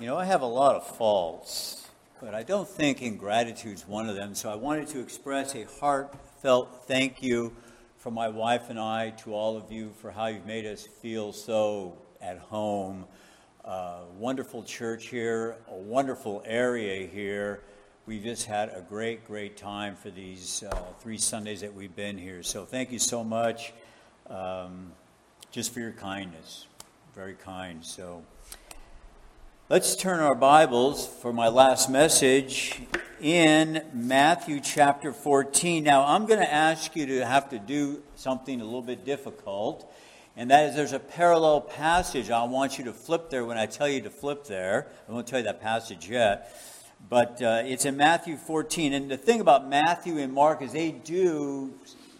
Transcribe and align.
You 0.00 0.06
know, 0.06 0.16
I 0.16 0.26
have 0.26 0.42
a 0.42 0.46
lot 0.46 0.76
of 0.76 0.86
faults, 0.86 1.88
but 2.20 2.32
I 2.32 2.44
don't 2.44 2.68
think 2.68 3.02
ingratitude's 3.02 3.84
one 3.84 4.08
of 4.08 4.14
them. 4.14 4.32
So 4.36 4.48
I 4.48 4.54
wanted 4.54 4.86
to 4.90 5.00
express 5.00 5.56
a 5.56 5.64
heartfelt 5.80 6.84
thank 6.86 7.20
you 7.20 7.52
from 7.96 8.14
my 8.14 8.28
wife 8.28 8.70
and 8.70 8.78
I 8.78 9.10
to 9.24 9.34
all 9.34 9.56
of 9.56 9.72
you 9.72 9.90
for 10.00 10.12
how 10.12 10.26
you've 10.26 10.46
made 10.46 10.66
us 10.66 10.86
feel 10.86 11.32
so 11.32 11.98
at 12.22 12.38
home. 12.38 13.06
Uh, 13.64 14.02
wonderful 14.16 14.62
church 14.62 15.08
here, 15.08 15.56
a 15.68 15.74
wonderful 15.74 16.44
area 16.46 17.04
here. 17.04 17.64
We've 18.06 18.22
just 18.22 18.46
had 18.46 18.68
a 18.68 18.84
great, 18.88 19.26
great 19.26 19.56
time 19.56 19.96
for 19.96 20.10
these 20.10 20.62
uh, 20.62 20.76
three 21.00 21.18
Sundays 21.18 21.62
that 21.62 21.74
we've 21.74 21.96
been 21.96 22.18
here. 22.18 22.44
So 22.44 22.64
thank 22.64 22.92
you 22.92 23.00
so 23.00 23.24
much 23.24 23.72
um, 24.30 24.92
just 25.50 25.74
for 25.74 25.80
your 25.80 25.90
kindness. 25.90 26.68
Very 27.16 27.34
kind. 27.34 27.84
So. 27.84 28.22
Let's 29.70 29.96
turn 29.96 30.20
our 30.20 30.34
Bibles 30.34 31.06
for 31.06 31.30
my 31.30 31.48
last 31.48 31.90
message 31.90 32.80
in 33.20 33.82
Matthew 33.92 34.60
chapter 34.60 35.12
14. 35.12 35.84
Now, 35.84 36.06
I'm 36.06 36.24
going 36.24 36.40
to 36.40 36.50
ask 36.50 36.96
you 36.96 37.04
to 37.04 37.26
have 37.26 37.50
to 37.50 37.58
do 37.58 38.02
something 38.16 38.62
a 38.62 38.64
little 38.64 38.80
bit 38.80 39.04
difficult, 39.04 39.92
and 40.38 40.50
that 40.50 40.70
is 40.70 40.74
there's 40.74 40.94
a 40.94 40.98
parallel 40.98 41.60
passage. 41.60 42.30
I 42.30 42.44
want 42.44 42.78
you 42.78 42.86
to 42.86 42.94
flip 42.94 43.28
there 43.28 43.44
when 43.44 43.58
I 43.58 43.66
tell 43.66 43.86
you 43.86 44.00
to 44.00 44.08
flip 44.08 44.46
there. 44.46 44.86
I 45.06 45.12
won't 45.12 45.26
tell 45.26 45.38
you 45.38 45.44
that 45.44 45.60
passage 45.60 46.08
yet, 46.08 46.50
but 47.06 47.42
uh, 47.42 47.60
it's 47.66 47.84
in 47.84 47.98
Matthew 47.98 48.38
14. 48.38 48.94
And 48.94 49.10
the 49.10 49.18
thing 49.18 49.42
about 49.42 49.68
Matthew 49.68 50.16
and 50.16 50.32
Mark 50.32 50.62
is 50.62 50.72
they 50.72 50.92
do 50.92 51.74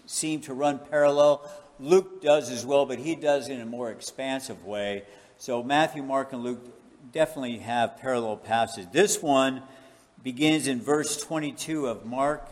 seem 0.04 0.42
to 0.42 0.52
run 0.52 0.80
parallel. 0.90 1.50
Luke 1.80 2.20
does 2.20 2.50
as 2.50 2.66
well, 2.66 2.84
but 2.84 2.98
he 2.98 3.14
does 3.14 3.48
in 3.48 3.58
a 3.62 3.66
more 3.66 3.90
expansive 3.90 4.66
way. 4.66 5.04
So, 5.38 5.62
Matthew, 5.62 6.02
Mark, 6.02 6.34
and 6.34 6.42
Luke 6.42 6.77
definitely 7.12 7.58
have 7.58 7.98
parallel 7.98 8.36
passages. 8.36 8.88
This 8.92 9.22
one 9.22 9.62
begins 10.22 10.66
in 10.66 10.80
verse 10.80 11.20
22 11.22 11.86
of 11.86 12.04
Mark 12.04 12.46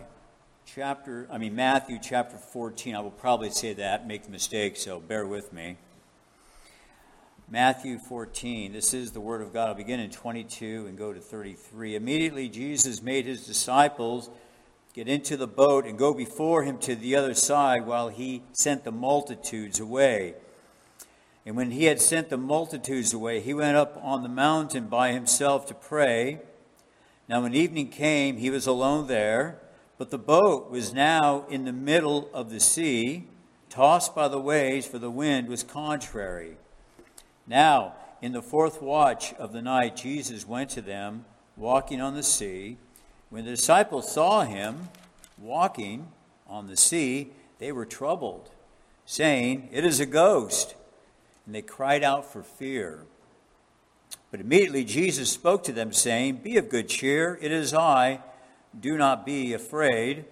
chapter, 0.65 1.27
I 1.31 1.39
mean, 1.39 1.55
Matthew 1.55 1.99
chapter 2.03 2.37
14. 2.37 2.95
I 2.95 3.01
will 3.01 3.11
probably 3.11 3.51
say 3.51 3.75
that, 3.75 4.07
make 4.07 4.25
the 4.25 4.31
mistake, 4.31 4.77
so 4.77 5.01
bear 5.01 5.27
with 5.27 5.53
me. 5.53 5.77
Matthew 7.49 7.99
14. 7.99 8.73
This 8.73 8.93
is 8.93 9.12
the 9.12 9.21
Word 9.21 9.41
of 9.41 9.53
God. 9.53 9.69
I'll 9.69 9.75
begin 9.75 10.01
in 10.01 10.11
22 10.11 10.87
and 10.89 10.99
go 10.99 11.12
to 11.12 11.21
33. 11.21 11.95
Immediately, 11.95 12.49
Jesus 12.49 13.03
made 13.03 13.27
his 13.27 13.47
disciples 13.47 14.31
get 14.95 15.09
into 15.09 15.37
the 15.37 15.47
boat 15.47 15.84
and 15.84 15.99
go 15.99 16.15
before 16.15 16.65
him 16.65 16.79
to 16.79 16.97
the 16.97 17.15
other 17.15 17.34
side 17.34 17.87
while 17.87 18.09
he 18.09 18.43
sent 18.53 18.83
the 18.83 18.91
multitudes 18.91 19.79
away. 19.79 20.34
And 21.47 21.55
when 21.55 21.71
he 21.71 21.85
had 21.85 22.01
sent 22.01 22.29
the 22.29 22.37
multitudes 22.37 23.15
away, 23.15 23.41
he 23.41 23.55
went 23.55 23.77
up 23.77 23.97
on 24.03 24.25
the 24.25 24.29
mountain 24.29 24.89
by 24.89 25.13
himself 25.13 25.67
to 25.67 25.75
pray. 25.75 26.41
Now, 27.29 27.43
when 27.43 27.55
evening 27.55 27.89
came, 27.89 28.39
he 28.39 28.51
was 28.51 28.67
alone 28.67 29.07
there, 29.07 29.61
but 29.97 30.11
the 30.11 30.19
boat 30.19 30.73
was 30.73 30.93
now 30.93 31.47
in 31.49 31.65
the 31.65 31.73
middle 31.73 32.29
of 32.35 32.51
the 32.51 32.59
sea, 32.59 33.29
tossed 33.71 34.13
by 34.13 34.27
the 34.27 34.41
waves, 34.41 34.87
for 34.87 34.99
the 34.99 35.11
wind 35.11 35.49
was 35.49 35.63
contrary. 35.63 36.57
Now, 37.47 37.95
in 38.21 38.33
the 38.33 38.43
fourth 38.43 38.83
watch 38.83 39.33
of 39.35 39.53
the 39.53 39.63
night, 39.63 39.95
Jesus 39.95 40.49
went 40.49 40.71
to 40.71 40.83
them, 40.83 41.27
walking 41.57 42.01
on 42.01 42.15
the 42.15 42.25
sea. 42.25 42.77
When 43.31 43.45
the 43.45 43.53
disciples 43.53 44.11
saw 44.11 44.43
him 44.43 44.89
walking 45.39 46.09
on 46.49 46.67
the 46.67 46.77
sea, 46.77 47.31
they 47.59 47.71
were 47.71 47.87
troubled, 47.87 48.51
saying, 49.05 49.69
It 49.71 49.85
is 49.85 50.01
a 50.01 50.07
ghost 50.07 50.75
and 51.47 51.55
they 51.55 51.63
cried 51.63 52.03
out 52.03 52.31
for 52.31 52.43
fear. 52.43 53.05
But 54.31 54.41
immediately 54.41 54.85
Jesus 54.85 55.31
spoke 55.31 55.63
to 55.65 55.73
them, 55.73 55.93
saying, 55.93 56.41
Be 56.43 56.57
of 56.57 56.69
good 56.69 56.89
cheer, 56.89 57.39
it 57.41 57.53
is 57.53 57.73
I, 57.73 58.21
do 58.79 58.99
not 58.99 59.25
be 59.25 59.55
afraid. 59.55 60.25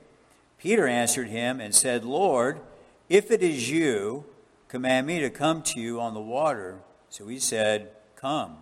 Peter 0.59 0.87
answered 0.87 1.29
him 1.29 1.61
and 1.61 1.75
said, 1.75 2.05
Lord, 2.05 2.61
if 3.09 3.31
it 3.31 3.43
is 3.43 3.71
you, 3.71 4.25
command 4.69 5.07
me 5.07 5.21
to 5.21 5.31
come 5.31 5.63
to 5.63 5.81
you 5.81 6.01
on 6.01 6.15
the 6.15 6.21
water. 6.21 6.81
So 7.09 7.29
he 7.29 7.39
said, 7.39 7.91
Come. 8.17 8.57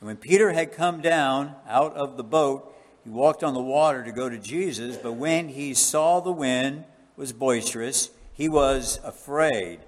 And 0.00 0.06
when 0.06 0.16
Peter 0.16 0.52
had 0.52 0.72
come 0.72 1.00
down 1.00 1.54
out 1.68 1.94
of 1.94 2.16
the 2.16 2.24
boat, 2.24 2.72
he 3.02 3.10
walked 3.10 3.42
on 3.42 3.54
the 3.54 3.60
water 3.60 4.04
to 4.04 4.12
go 4.12 4.28
to 4.28 4.38
Jesus, 4.38 4.96
but 4.96 5.12
when 5.12 5.48
he 5.48 5.74
saw 5.74 6.20
the 6.20 6.32
wind 6.32 6.84
was 7.16 7.32
boisterous, 7.32 8.10
he 8.32 8.48
was 8.48 9.00
afraid 9.02 9.80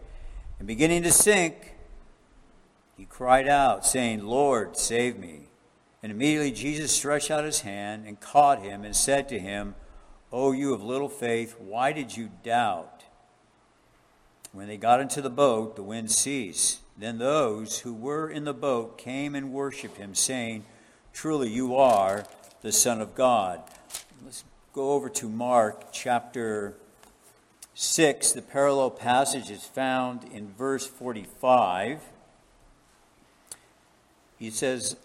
and 0.59 0.67
beginning 0.67 1.03
to 1.05 1.13
sink, 1.13 1.75
he 2.97 3.05
cried 3.05 3.47
out, 3.47 3.87
saying, 3.87 4.25
Lord, 4.25 4.77
save 4.77 5.19
me. 5.19 5.43
And 6.03 6.11
immediately 6.11 6.51
Jesus 6.51 6.93
stretched 6.93 7.31
out 7.31 7.45
his 7.45 7.61
hand 7.61 8.05
and 8.07 8.21
caught 8.21 8.63
him 8.63 8.85
and 8.85 8.95
said 8.95 9.29
to 9.29 9.39
him, 9.39 9.75
O 10.33 10.53
you 10.53 10.75
of 10.75 10.83
little 10.83 11.09
faith, 11.09 11.57
why 11.59 11.93
did 11.93 12.17
you 12.17 12.31
doubt? 12.43 13.05
When 14.53 14.67
they 14.67 14.77
got 14.77 15.01
into 15.01 15.23
the 15.23 15.31
boat, 15.31 15.77
the 15.77 15.83
wind 15.83 16.11
ceased. 16.11 16.81
Then 16.97 17.19
those 17.19 17.81
who 17.81 17.95
were 17.95 18.29
in 18.29 18.45
the 18.45 18.55
boat 18.55 18.99
came 18.99 19.35
and 19.35 19.53
worshiped 19.53 19.99
him, 19.99 20.15
saying, 20.15 20.65
Truly 21.13 21.49
you 21.49 21.77
are 21.77 22.25
the 22.63 22.73
Son 22.73 23.01
of 23.01 23.15
God. 23.15 23.63
Let's 24.25 24.45
go 24.73 24.93
over 24.93 25.09
to 25.11 25.29
Mark 25.29 25.93
chapter 25.93 26.75
6, 27.81 28.33
the 28.33 28.43
parallel 28.43 28.91
passage 28.91 29.53
is 29.53 29.63
found 29.63 30.25
in 30.33 30.53
verse 30.53 30.85
45. 30.85 32.01
He 34.37 34.51
says 34.51 34.97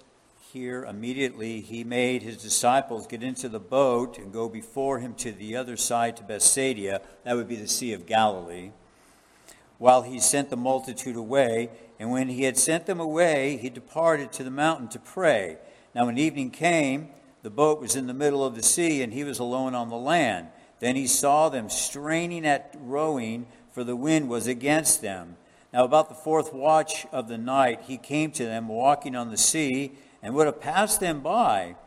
here, 0.52 0.84
immediately 0.84 1.62
he 1.62 1.84
made 1.84 2.24
his 2.24 2.42
disciples 2.42 3.06
get 3.06 3.22
into 3.22 3.48
the 3.48 3.60
boat 3.60 4.18
and 4.18 4.34
go 4.34 4.50
before 4.50 4.98
him 4.98 5.14
to 5.16 5.32
the 5.32 5.56
other 5.56 5.78
side 5.78 6.18
to 6.18 6.24
Bethsaida. 6.24 7.02
That 7.24 7.36
would 7.36 7.48
be 7.48 7.58
the 7.58 7.68
Sea 7.68 7.94
of 7.94 8.08
Galilee. 8.08 8.72
While 9.78 10.02
he 10.02 10.20
sent 10.20 10.50
the 10.50 10.58
multitude 10.58 11.16
away, 11.16 11.70
and 12.00 12.10
when 12.10 12.28
he 12.28 12.42
had 12.42 12.58
sent 12.58 12.88
them 12.88 13.00
away, 13.00 13.58
he 13.58 13.70
departed 13.70 14.32
to 14.32 14.44
the 14.44 14.50
mountain 14.50 14.88
to 14.88 15.00
pray. 15.00 15.60
Now, 15.94 16.08
when 16.08 16.18
evening 16.18 16.50
came, 16.50 17.10
the 17.44 17.52
boat 17.52 17.80
was 17.80 17.96
in 17.96 18.08
the 18.08 18.16
middle 18.16 18.44
of 18.44 18.56
the 18.56 18.64
sea, 18.64 19.04
and 19.04 19.14
he 19.14 19.24
was 19.24 19.38
alone 19.38 19.76
on 19.76 19.90
the 19.90 19.96
land. 19.96 20.48
Then 20.84 20.98
he 20.98 21.08
saw 21.08 21.48
them 21.48 21.70
straining 21.70 22.46
at 22.46 22.76
rowing, 22.78 23.48
for 23.72 23.86
the 23.86 23.96
wind 23.96 24.28
was 24.28 24.48
against 24.48 25.02
them. 25.02 25.38
Now, 25.72 25.86
about 25.86 26.10
the 26.10 26.14
fourth 26.14 26.54
watch 26.54 27.06
of 27.14 27.30
the 27.30 27.38
night, 27.38 27.84
he 27.88 27.96
came 27.96 28.32
to 28.32 28.44
them 28.44 28.68
walking 28.68 29.16
on 29.16 29.32
the 29.32 29.38
sea, 29.38 29.94
and 30.22 30.36
would 30.36 30.46
have 30.46 30.60
passed 30.60 31.00
them 31.00 31.22
by. 31.22 31.78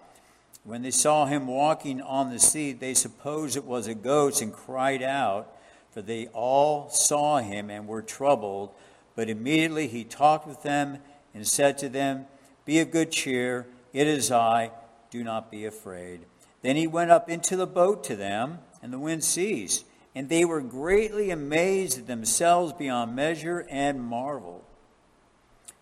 When 0.65 0.81
they 0.81 0.91
saw 0.91 1.27
him 1.27 1.47
walking 1.47 2.01
on 2.01 2.31
the 2.31 2.39
sea, 2.39 2.73
they 2.73 2.95
supposed 2.95 3.55
it 3.55 3.67
was 3.67 3.87
a 3.87 3.95
ghost 3.95 4.41
and 4.41 4.51
cried 4.51 5.03
out, 5.03 5.55
for 5.91 6.01
they 6.01 6.28
all 6.28 6.89
saw 6.89 7.41
him 7.41 7.69
and 7.69 7.87
were 7.87 8.01
troubled. 8.01 8.71
But 9.15 9.28
immediately 9.28 9.89
he 9.89 10.05
talked 10.05 10.49
with 10.49 10.63
them 10.63 11.01
and 11.34 11.47
said 11.47 11.77
to 11.78 11.91
them, 11.91 12.25
Be 12.65 12.81
of 12.81 12.93
good 12.93 13.13
cheer, 13.13 13.67
it 13.93 14.07
is 14.07 14.33
I, 14.33 14.71
do 15.11 15.23
not 15.23 15.51
be 15.51 15.67
afraid. 15.67 16.21
Then 16.63 16.77
he 16.77 16.87
went 16.87 17.11
up 17.11 17.28
into 17.28 17.57
the 17.57 17.67
boat 17.67 18.03
to 18.05 18.17
them 18.17 18.61
and 18.87 18.93
the 18.93 19.01
wind 19.01 19.25
ceased. 19.25 19.85
And 20.15 20.29
they 20.29 20.45
were 20.45 20.61
greatly 20.61 21.31
amazed 21.31 21.99
at 21.99 22.07
themselves 22.07 22.73
beyond 22.73 23.17
measure 23.17 23.67
and 23.69 24.01
marveled. 24.01 24.63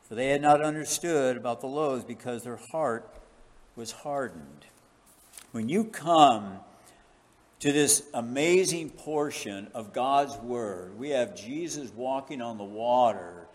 For 0.09 0.15
they 0.15 0.31
had 0.31 0.41
not 0.41 0.63
understood 0.63 1.37
about 1.37 1.61
the 1.61 1.67
loaves 1.67 2.03
because 2.03 2.45
their 2.45 2.57
heart 2.57 3.07
was 3.77 3.93
hardened. 3.93 4.65
When 5.53 5.69
you 5.69 5.85
come 5.85 6.61
to 7.61 7.73
this 7.73 8.05
amazing 8.15 8.89
portion 8.89 9.69
of 9.75 9.93
God's 9.93 10.35
Word, 10.39 10.99
we 10.99 11.11
have 11.11 11.37
Jesus 11.37 11.91
walking 11.95 12.41
on 12.41 12.57
the 12.57 12.65
water. 12.65 13.47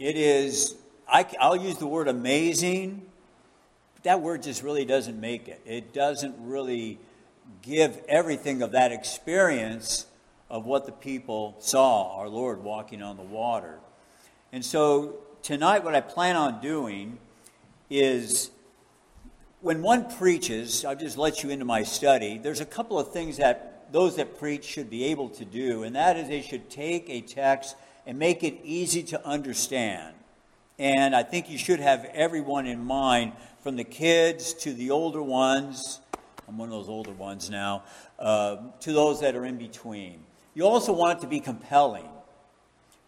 It 0.00 0.16
is, 0.16 0.74
I, 1.08 1.24
will 1.40 1.54
use 1.54 1.76
the 1.76 1.86
word 1.86 2.08
amazing. 2.08 3.06
That 4.02 4.20
word 4.20 4.42
just 4.42 4.64
really 4.64 4.84
doesn't 4.84 5.20
make 5.20 5.46
it. 5.46 5.60
It 5.64 5.94
doesn't 5.94 6.34
really 6.40 6.98
give 7.62 8.02
everything 8.08 8.62
of 8.62 8.72
that 8.72 8.92
experience 8.92 10.06
of 10.48 10.64
what 10.64 10.86
the 10.86 10.92
people 10.92 11.56
saw 11.60 12.16
our 12.16 12.28
Lord 12.28 12.62
walking 12.62 13.02
on 13.02 13.16
the 13.16 13.22
water. 13.22 13.78
And 14.52 14.64
so 14.64 15.16
tonight, 15.42 15.84
what 15.84 15.94
I 15.94 16.00
plan 16.00 16.36
on 16.36 16.60
doing 16.60 17.18
is 17.88 18.50
when 19.60 19.82
one 19.82 20.10
preaches, 20.10 20.84
I'll 20.84 20.96
just 20.96 21.18
let 21.18 21.42
you 21.42 21.50
into 21.50 21.64
my 21.64 21.82
study, 21.82 22.38
there's 22.38 22.60
a 22.60 22.66
couple 22.66 22.98
of 22.98 23.12
things 23.12 23.36
that 23.36 23.92
those 23.92 24.16
that 24.16 24.38
preach 24.38 24.64
should 24.64 24.88
be 24.88 25.04
able 25.04 25.28
to 25.30 25.44
do, 25.44 25.82
and 25.82 25.94
that 25.96 26.16
is 26.16 26.28
they 26.28 26.42
should 26.42 26.70
take 26.70 27.08
a 27.10 27.20
text 27.20 27.76
and 28.06 28.18
make 28.18 28.42
it 28.42 28.58
easy 28.64 29.02
to 29.04 29.26
understand. 29.26 30.14
And 30.78 31.14
I 31.14 31.22
think 31.22 31.50
you 31.50 31.58
should 31.58 31.80
have 31.80 32.04
everyone 32.14 32.66
in 32.66 32.82
mind, 32.82 33.32
from 33.62 33.76
the 33.76 33.84
kids 33.84 34.54
to 34.54 34.72
the 34.72 34.90
older 34.90 35.22
ones 35.22 36.00
I'm 36.50 36.58
one 36.58 36.68
of 36.68 36.72
those 36.72 36.88
older 36.88 37.12
ones 37.12 37.48
now, 37.48 37.84
uh, 38.18 38.56
to 38.80 38.92
those 38.92 39.20
that 39.20 39.36
are 39.36 39.44
in 39.44 39.56
between. 39.56 40.24
You 40.52 40.66
also 40.66 40.92
want 40.92 41.18
it 41.18 41.20
to 41.20 41.28
be 41.28 41.38
compelling 41.38 42.08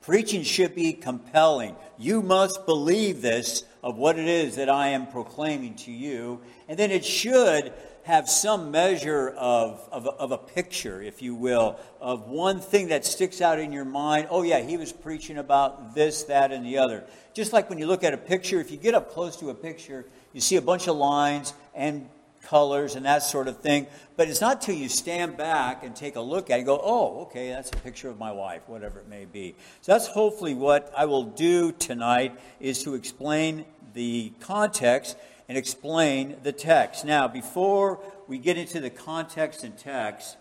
Preaching 0.03 0.43
should 0.43 0.75
be 0.75 0.93
compelling. 0.93 1.77
You 1.97 2.23
must 2.23 2.67
believe 2.67 3.23
this 3.23 3.63
of 3.85 3.97
what 3.97 4.19
it 4.19 4.27
is 4.27 4.57
that 4.57 4.69
I 4.69 4.89
am 4.89 5.07
proclaiming 5.07 5.77
to 5.77 5.93
you. 5.93 6.41
And 6.69 6.77
then 6.77 6.91
it 6.91 7.05
should 7.05 7.73
have 8.03 8.29
some 8.29 8.73
measure 8.73 9.29
of, 9.31 9.89
of, 9.93 10.09
of, 10.09 10.33
a 10.33 10.39
picture, 10.39 11.01
if 11.01 11.23
you 11.23 11.37
will, 11.37 11.79
of 12.01 12.27
one 12.27 12.59
thing 12.59 12.89
that 12.89 13.05
sticks 13.05 13.41
out 13.41 13.61
in 13.61 13.73
your 13.73 13.85
mind. 13.85 14.27
Oh, 14.29 14.43
yeah, 14.43 14.59
he 14.59 14.77
was 14.77 14.93
preaching 14.93 15.39
about 15.39 15.95
this, 15.95 16.25
that, 16.25 16.51
and 16.51 16.67
the 16.67 16.79
other. 16.79 17.05
Just 17.33 17.53
like 17.53 17.71
when 17.71 17.79
you 17.79 17.87
look 17.87 18.03
at 18.03 18.13
a 18.13 18.19
picture, 18.19 18.59
if 18.61 18.73
you 18.73 18.79
get 18.79 18.95
up 18.95 19.13
close 19.13 19.37
to 19.37 19.51
a 19.51 19.55
picture, 19.55 20.05
you 20.33 20.41
see 20.41 20.57
a 20.57 20.63
bunch 20.63 20.89
of 20.89 20.97
lines 20.97 21.55
and 21.77 22.09
colors 22.43 22.95
and 22.97 23.07
that 23.07 23.23
sort 23.23 23.49
of 23.49 23.59
thing. 23.61 23.87
But 24.17 24.29
it's 24.29 24.41
not 24.41 24.61
till 24.61 24.75
you 24.75 24.89
stand 24.89 25.37
back 25.37 25.85
and 25.85 25.95
take 25.95 26.17
a 26.17 26.21
look 26.21 26.51
at 26.51 26.55
it 26.55 26.59
and 26.59 26.67
go, 26.67 26.81
oh, 26.83 27.23
okay, 27.23 27.51
that's 27.51 27.71
a 27.71 27.77
picture 27.77 28.09
of 28.09 28.19
my 28.19 28.33
wife, 28.33 28.63
whatever 28.67 29.01
it 29.01 29.09
may 29.09 29.25
be. 29.25 29.55
So 29.81 29.93
that's 29.93 30.07
hopefully 30.07 30.55
what 30.55 30.93
I 30.97 31.07
will 31.07 31.25
do 31.25 31.73
tonight 31.73 32.39
is 32.61 32.83
to 32.85 32.95
explain 32.95 33.65
the 33.95 34.33
context 34.41 35.17
and 35.49 35.59
explain 35.59 36.37
the 36.43 36.53
text. 36.53 37.05
Now, 37.05 37.29
before 37.29 38.01
we 38.29 38.39
get 38.39 38.57
into 38.57 38.81
the 38.81 38.91
context 38.91 39.65
and 39.65 39.77
text, 39.77 40.37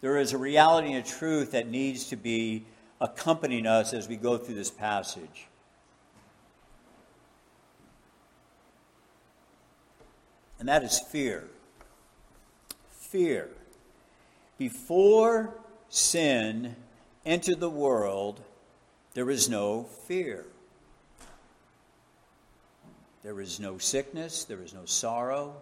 there 0.00 0.18
is 0.18 0.32
a 0.32 0.38
reality 0.38 0.92
and 0.92 1.04
a 1.04 1.08
truth 1.08 1.52
that 1.52 1.68
needs 1.68 2.06
to 2.10 2.16
be 2.16 2.66
accompanying 3.00 3.66
us 3.66 3.92
as 3.92 4.08
we 4.08 4.16
go 4.16 4.36
through 4.38 4.54
this 4.54 4.70
passage. 4.70 5.48
And 10.58 10.68
that 10.68 10.82
is 10.82 10.98
fear. 10.98 11.48
Fear. 12.90 13.50
Before 14.58 15.54
sin 15.88 16.76
entered 17.24 17.60
the 17.60 17.70
world, 17.70 18.40
there 19.14 19.24
was 19.24 19.48
no 19.48 19.84
fear. 19.84 20.46
There 23.22 23.34
was 23.34 23.58
no 23.58 23.78
sickness, 23.78 24.44
there 24.44 24.56
was 24.56 24.72
no 24.72 24.84
sorrow, 24.84 25.56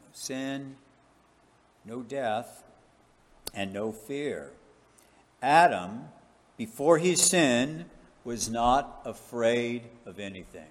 no 0.00 0.08
sin, 0.12 0.76
no 1.84 2.02
death, 2.02 2.64
and 3.54 3.72
no 3.72 3.92
fear. 3.92 4.50
Adam, 5.42 6.08
before 6.56 6.98
he 6.98 7.14
sinned, 7.14 7.84
was 8.24 8.48
not 8.48 9.00
afraid 9.04 9.82
of 10.06 10.18
anything. 10.18 10.68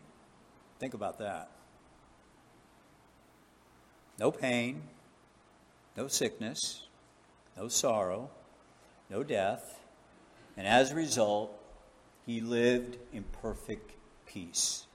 Think 0.80 0.94
about 0.94 1.20
that 1.20 1.50
no 4.20 4.32
pain, 4.32 4.82
no 5.96 6.08
sickness, 6.08 6.88
no 7.58 7.68
sorrow, 7.68 8.30
no 9.10 9.24
death, 9.24 9.80
and 10.58 10.68
as 10.68 10.92
a 10.92 10.96
result, 10.96 11.52
he 12.26 12.42
lived 12.42 12.98
in 13.14 13.24
perfect 13.42 13.92
peace. 14.28 14.86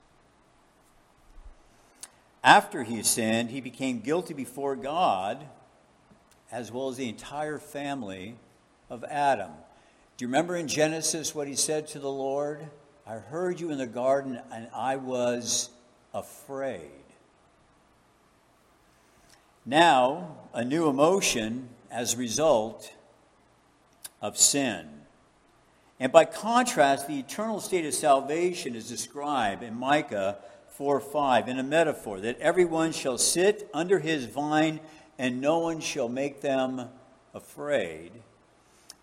After 2.43 2.83
he 2.83 3.01
sinned, 3.01 3.49
he 3.49 3.61
became 3.61 3.99
guilty 3.99 4.35
before 4.35 4.75
God, 4.75 5.47
as 6.51 6.71
well 6.71 6.89
as 6.89 6.97
the 6.97 7.09
entire 7.09 7.57
family 7.57 8.35
of 8.89 9.03
Adam. 9.03 9.51
Do 10.17 10.23
you 10.23 10.27
remember 10.27 10.55
in 10.55 10.67
Genesis 10.67 11.33
what 11.33 11.47
he 11.47 11.55
said 11.55 11.87
to 11.87 11.99
the 11.99 12.11
Lord? 12.11 12.69
I 13.07 13.15
heard 13.15 13.59
you 13.59 13.71
in 13.71 13.79
the 13.79 13.87
garden, 13.87 14.39
and 14.51 14.69
I 14.73 14.97
was 14.97 15.69
afraid. 16.13 17.04
Now, 19.65 20.37
a 20.53 20.63
new 20.63 20.87
emotion 20.87 21.69
as 21.89 22.13
a 22.13 22.17
result 22.17 22.93
of 24.21 24.37
sin. 24.37 24.87
And 25.99 26.11
by 26.11 26.25
contrast, 26.25 27.07
the 27.07 27.17
eternal 27.17 27.59
state 27.59 27.85
of 27.85 27.93
salvation 27.93 28.75
is 28.75 28.87
described 28.87 29.63
in 29.63 29.73
Micah 29.75 30.37
4 30.69 30.99
5 30.99 31.47
in 31.47 31.57
a 31.57 31.63
metaphor 31.63 32.19
that 32.19 32.39
everyone 32.39 32.91
shall 32.91 33.17
sit 33.17 33.69
under 33.73 33.99
his 33.99 34.25
vine 34.25 34.81
and 35.17 35.41
no 35.41 35.59
one 35.59 35.79
shall 35.79 36.09
make 36.09 36.41
them 36.41 36.89
afraid. 37.33 38.11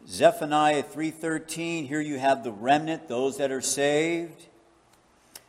Zephaniah 0.07 0.83
3:13 0.83 1.87
here 1.87 2.01
you 2.01 2.19
have 2.19 2.45
the 2.45 2.53
remnant 2.53 3.09
those 3.09 3.39
that 3.39 3.51
are 3.51 3.63
saved 3.63 4.47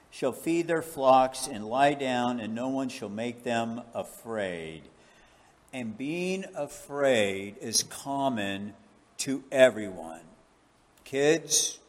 shall 0.09 0.31
feed 0.31 0.67
their 0.67 0.81
flocks 0.81 1.47
and 1.47 1.67
lie 1.67 1.93
down 1.93 2.39
and 2.39 2.55
no 2.55 2.69
one 2.69 2.87
shall 2.87 3.09
make 3.09 3.43
them 3.43 3.81
afraid. 3.93 4.83
And 5.73 5.97
being 5.97 6.45
afraid 6.55 7.55
is 7.59 7.81
common 7.81 8.73
to 9.17 9.43
everyone. 9.51 10.21
Kids, 11.03 11.79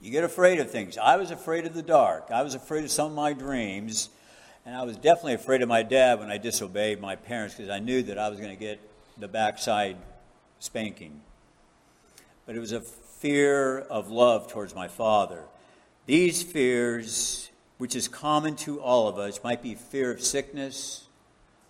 you 0.00 0.10
get 0.10 0.24
afraid 0.24 0.58
of 0.60 0.70
things. 0.70 0.96
I 0.96 1.16
was 1.16 1.30
afraid 1.30 1.66
of 1.66 1.74
the 1.74 1.82
dark. 1.82 2.30
I 2.32 2.42
was 2.42 2.54
afraid 2.54 2.84
of 2.84 2.90
some 2.90 3.08
of 3.08 3.12
my 3.12 3.34
dreams. 3.34 4.08
And 4.64 4.74
I 4.74 4.82
was 4.82 4.96
definitely 4.96 5.34
afraid 5.34 5.60
of 5.60 5.68
my 5.68 5.82
dad 5.82 6.20
when 6.20 6.30
I 6.30 6.38
disobeyed 6.38 7.00
my 7.00 7.16
parents 7.16 7.54
because 7.54 7.70
I 7.70 7.80
knew 7.80 8.02
that 8.04 8.18
I 8.18 8.30
was 8.30 8.38
going 8.40 8.50
to 8.50 8.58
get 8.58 8.80
the 9.18 9.28
backside 9.28 9.96
spanking. 10.58 11.20
But 12.46 12.56
it 12.56 12.60
was 12.60 12.72
a 12.72 12.80
fear 12.80 13.80
of 13.80 14.10
love 14.10 14.50
towards 14.50 14.74
my 14.74 14.88
father. 14.88 15.42
These 16.06 16.42
fears, 16.42 17.50
which 17.76 17.94
is 17.94 18.08
common 18.08 18.56
to 18.56 18.80
all 18.80 19.06
of 19.06 19.18
us, 19.18 19.42
might 19.44 19.62
be 19.62 19.74
fear 19.74 20.10
of 20.10 20.22
sickness, 20.22 21.08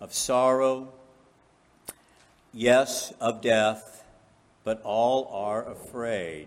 of 0.04 0.12
sorrow, 0.12 0.92
yes, 2.52 3.14
of 3.22 3.40
death, 3.40 4.04
but 4.62 4.82
all 4.82 5.26
are 5.32 5.66
afraid. 5.66 6.46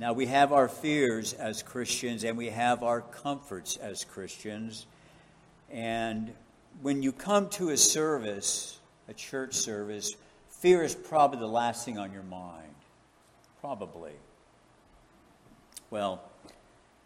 Now, 0.00 0.14
we 0.14 0.26
have 0.26 0.52
our 0.52 0.68
fears 0.68 1.32
as 1.32 1.62
Christians 1.62 2.24
and 2.24 2.36
we 2.36 2.50
have 2.50 2.82
our 2.82 3.02
comforts 3.02 3.76
as 3.76 4.02
Christians. 4.02 4.86
And 5.70 6.32
when 6.82 7.04
you 7.04 7.12
come 7.12 7.48
to 7.50 7.70
a 7.70 7.76
service, 7.76 8.80
a 9.08 9.14
church 9.14 9.54
service, 9.54 10.16
fear 10.48 10.82
is 10.82 10.96
probably 10.96 11.38
the 11.38 11.46
last 11.46 11.84
thing 11.84 11.98
on 11.98 12.12
your 12.12 12.24
mind. 12.24 12.74
Probably. 13.60 14.14
Well, 15.88 16.20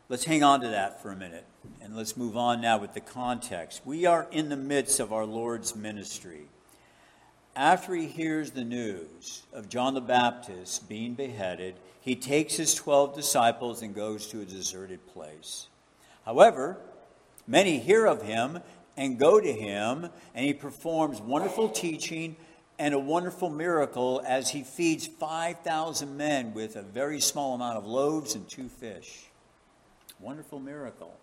Let's 0.08 0.24
hang 0.24 0.42
on 0.42 0.60
to 0.60 0.68
that 0.68 1.02
for 1.02 1.10
a 1.10 1.16
minute 1.16 1.44
and 1.80 1.96
let's 1.96 2.16
move 2.16 2.36
on 2.36 2.60
now 2.60 2.78
with 2.78 2.94
the 2.94 3.00
context. 3.00 3.82
We 3.84 4.06
are 4.06 4.26
in 4.30 4.48
the 4.48 4.56
midst 4.56 5.00
of 5.00 5.12
our 5.12 5.24
Lord's 5.24 5.76
ministry. 5.76 6.48
After 7.56 7.94
he 7.94 8.06
hears 8.06 8.50
the 8.50 8.64
news 8.64 9.42
of 9.52 9.68
John 9.68 9.94
the 9.94 10.00
Baptist 10.00 10.88
being 10.88 11.14
beheaded, 11.14 11.74
he 12.00 12.16
takes 12.16 12.56
his 12.56 12.74
12 12.74 13.14
disciples 13.14 13.82
and 13.82 13.94
goes 13.94 14.26
to 14.28 14.40
a 14.40 14.44
deserted 14.44 15.06
place. 15.06 15.68
However, 16.24 16.78
many 17.46 17.78
hear 17.78 18.06
of 18.06 18.22
him 18.22 18.58
and 18.96 19.18
go 19.18 19.40
to 19.40 19.52
him, 19.52 20.08
and 20.34 20.44
he 20.44 20.52
performs 20.52 21.20
wonderful 21.20 21.68
teaching 21.68 22.36
and 22.78 22.92
a 22.92 22.98
wonderful 22.98 23.50
miracle 23.50 24.20
as 24.26 24.50
he 24.50 24.62
feeds 24.62 25.06
5,000 25.06 26.16
men 26.16 26.54
with 26.54 26.76
a 26.76 26.82
very 26.82 27.20
small 27.20 27.54
amount 27.54 27.78
of 27.78 27.86
loaves 27.86 28.34
and 28.34 28.48
two 28.48 28.68
fish. 28.68 29.26
Wonderful 30.18 30.58
miracle. 30.58 31.14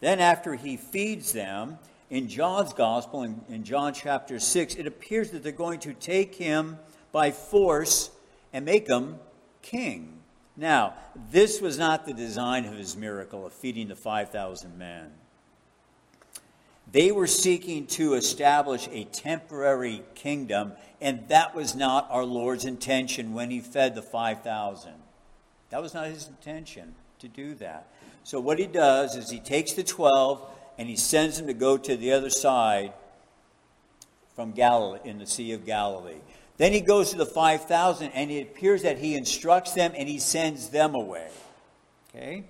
Then, 0.00 0.20
after 0.20 0.54
he 0.54 0.76
feeds 0.76 1.32
them, 1.32 1.78
in 2.10 2.28
John's 2.28 2.72
gospel, 2.72 3.22
in, 3.22 3.40
in 3.48 3.64
John 3.64 3.92
chapter 3.92 4.38
6, 4.38 4.76
it 4.76 4.86
appears 4.86 5.30
that 5.30 5.42
they're 5.42 5.52
going 5.52 5.80
to 5.80 5.94
take 5.94 6.34
him 6.34 6.78
by 7.12 7.30
force 7.30 8.10
and 8.52 8.64
make 8.64 8.88
him 8.88 9.18
king. 9.62 10.20
Now, 10.56 10.94
this 11.30 11.60
was 11.60 11.78
not 11.78 12.06
the 12.06 12.14
design 12.14 12.64
of 12.64 12.74
his 12.74 12.96
miracle 12.96 13.44
of 13.44 13.52
feeding 13.52 13.88
the 13.88 13.96
5,000 13.96 14.78
men. 14.78 15.10
They 16.90 17.10
were 17.10 17.26
seeking 17.26 17.86
to 17.88 18.14
establish 18.14 18.88
a 18.92 19.04
temporary 19.04 20.02
kingdom, 20.14 20.72
and 21.00 21.26
that 21.28 21.54
was 21.54 21.74
not 21.74 22.06
our 22.10 22.24
Lord's 22.24 22.64
intention 22.64 23.34
when 23.34 23.50
he 23.50 23.60
fed 23.60 23.94
the 23.94 24.02
5,000. 24.02 24.92
That 25.70 25.82
was 25.82 25.94
not 25.94 26.06
his 26.06 26.28
intention 26.28 26.94
to 27.18 27.28
do 27.28 27.54
that. 27.56 27.88
So 28.26 28.40
what 28.40 28.58
he 28.58 28.66
does 28.66 29.14
is 29.14 29.30
he 29.30 29.38
takes 29.38 29.74
the 29.74 29.84
12 29.84 30.44
and 30.78 30.88
he 30.88 30.96
sends 30.96 31.38
them 31.38 31.46
to 31.46 31.54
go 31.54 31.76
to 31.76 31.96
the 31.96 32.10
other 32.10 32.28
side 32.28 32.92
from 34.34 34.50
Galilee, 34.50 34.98
in 35.04 35.18
the 35.18 35.26
Sea 35.26 35.52
of 35.52 35.64
Galilee. 35.64 36.18
Then 36.56 36.72
he 36.72 36.80
goes 36.80 37.10
to 37.10 37.16
the 37.16 37.24
5,000 37.24 38.10
and 38.10 38.32
it 38.32 38.48
appears 38.48 38.82
that 38.82 38.98
he 38.98 39.14
instructs 39.14 39.74
them 39.74 39.92
and 39.96 40.08
he 40.08 40.18
sends 40.18 40.70
them 40.70 40.96
away. 40.96 41.28
Okay? 42.10 42.42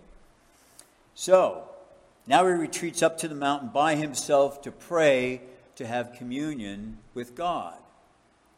So, 1.14 1.68
now 2.26 2.46
he 2.46 2.54
retreats 2.54 3.02
up 3.02 3.18
to 3.18 3.28
the 3.28 3.34
mountain 3.34 3.68
by 3.68 3.96
himself 3.96 4.62
to 4.62 4.72
pray, 4.72 5.42
to 5.74 5.86
have 5.86 6.14
communion 6.14 6.96
with 7.12 7.34
God. 7.34 7.76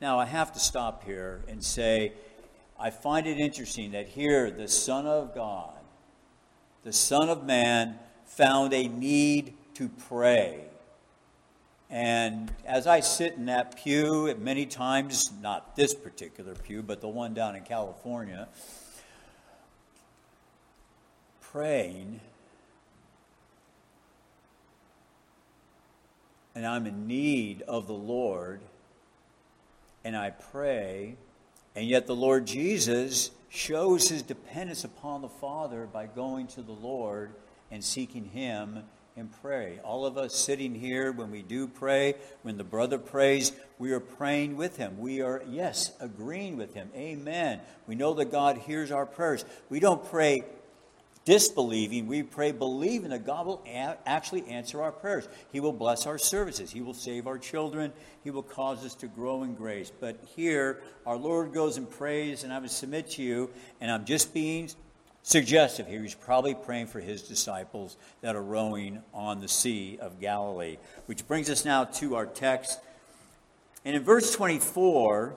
Now, 0.01 0.21
I 0.21 0.27
have 0.27 0.53
to 0.53 0.61
stop 0.61 1.03
here 1.03 1.43
and 1.49 1.65
say, 1.65 2.13
I 2.79 2.91
find 2.91 3.27
it 3.27 3.39
interesting 3.39 3.91
that 3.91 4.07
here 4.07 4.53
the 4.53 4.69
Son 4.69 5.05
of 5.05 5.35
God 5.35 5.78
the 6.85 6.93
Son 6.93 7.29
of 7.29 7.45
Man 7.45 7.99
found 8.25 8.73
a 8.73 8.89
need 8.89 9.55
to 9.75 9.89
pray. 9.89 10.65
And 11.91 12.53
as 12.67 12.87
I 12.87 13.01
sit 13.01 13.35
in 13.35 13.47
that 13.47 13.77
pew, 13.77 14.35
many 14.39 14.67
times, 14.67 15.33
not 15.41 15.75
this 15.75 15.95
particular 15.95 16.55
pew, 16.55 16.83
but 16.83 17.01
the 17.01 17.09
one 17.09 17.33
down 17.33 17.57
in 17.57 17.63
California, 17.63 18.49
praying, 21.41 22.21
and 26.55 26.67
I'm 26.67 26.87
in 26.87 27.07
need 27.07 27.63
of 27.63 27.87
the 27.87 27.95
Lord, 27.95 28.61
and 30.05 30.15
I 30.15 30.31
pray, 30.31 31.17
and 31.75 31.87
yet 31.87 32.07
the 32.07 32.17
Lord 32.17 32.47
Jesus 32.47 33.31
shows 33.49 34.09
his 34.09 34.23
dependence 34.23 34.85
upon 34.85 35.23
the 35.23 35.29
Father 35.29 35.89
by 35.91 36.07
going 36.07 36.47
to 36.49 36.63
the 36.63 36.73
Lord 36.73 37.33
and 37.71 37.83
seeking 37.83 38.25
him 38.25 38.85
and 39.17 39.31
pray. 39.43 39.81
All 39.83 40.07
of 40.07 40.17
us 40.17 40.35
sitting 40.35 40.75
here, 40.75 41.11
when 41.11 41.31
we 41.31 41.43
do 41.43 41.67
pray, 41.67 42.15
when 42.43 42.57
the 42.57 42.65
brother 42.65 42.99
prays, 42.99 43.53
we 43.79 43.93
are 43.93 44.01
praying 44.01 44.57
with 44.57 44.77
him. 44.77 44.99
We 44.99 45.23
are, 45.23 45.43
yes, 45.49 45.93
agreeing 45.99 46.57
with 46.57 46.75
him. 46.75 46.89
Amen. 46.95 47.61
We 47.87 47.97
know 47.97 48.15
that 48.15 48.31
God 48.31 48.59
hears 48.59 48.93
our 48.93 49.07
prayers. 49.07 49.45
We 49.69 49.81
don't 49.81 50.09
pray 50.09 50.45
disbelieving, 51.29 52.07
we 52.07 52.23
pray 52.23 52.53
believing 52.53 53.11
that 53.11 53.27
God 53.27 53.45
will 53.45 53.63
a- 53.67 53.99
actually 54.07 54.49
answer 54.49 54.81
our 54.81 54.91
prayers. 54.91 55.29
He 55.53 55.61
will 55.61 55.75
bless 55.75 56.07
our 56.07 56.17
services. 56.17 56.71
He 56.71 56.81
will 56.81 56.95
save 56.95 57.27
our 57.27 57.37
children. 57.37 57.93
He 58.25 58.31
will 58.31 58.43
cause 58.43 58.83
us 58.83 58.95
to 58.95 59.09
grow 59.09 59.43
in 59.43 59.55
grace. 59.55 59.93
But 60.01 60.19
here, 60.35 60.81
our 61.05 61.19
Lord 61.19 61.53
goes 61.53 61.77
and 61.77 61.89
prays, 61.89 62.45
and 62.45 62.53
I 62.53 62.59
would 62.59 62.71
submit 62.71 63.11
to 63.11 63.23
you, 63.23 63.51
and 63.79 63.91
I'm 63.91 64.07
just 64.07 64.33
being 64.33 64.71
suggestive 65.23 65.87
here. 65.87 66.01
He's 66.01 66.15
probably 66.15 66.55
praying 66.55 66.87
for 66.87 66.99
his 66.99 67.21
disciples 67.21 67.99
that 68.23 68.35
are 68.35 68.43
rowing 68.43 69.03
on 69.13 69.43
the 69.43 69.49
Sea 69.49 69.99
of 70.01 70.21
Galilee. 70.21 70.79
Which 71.05 71.29
brings 71.29 71.51
us 71.51 71.63
now 71.63 71.85
to 71.85 72.15
our 72.15 72.25
text. 72.25 72.81
And 73.85 73.95
in 73.95 74.03
verse 74.03 74.35
24, 74.35 75.37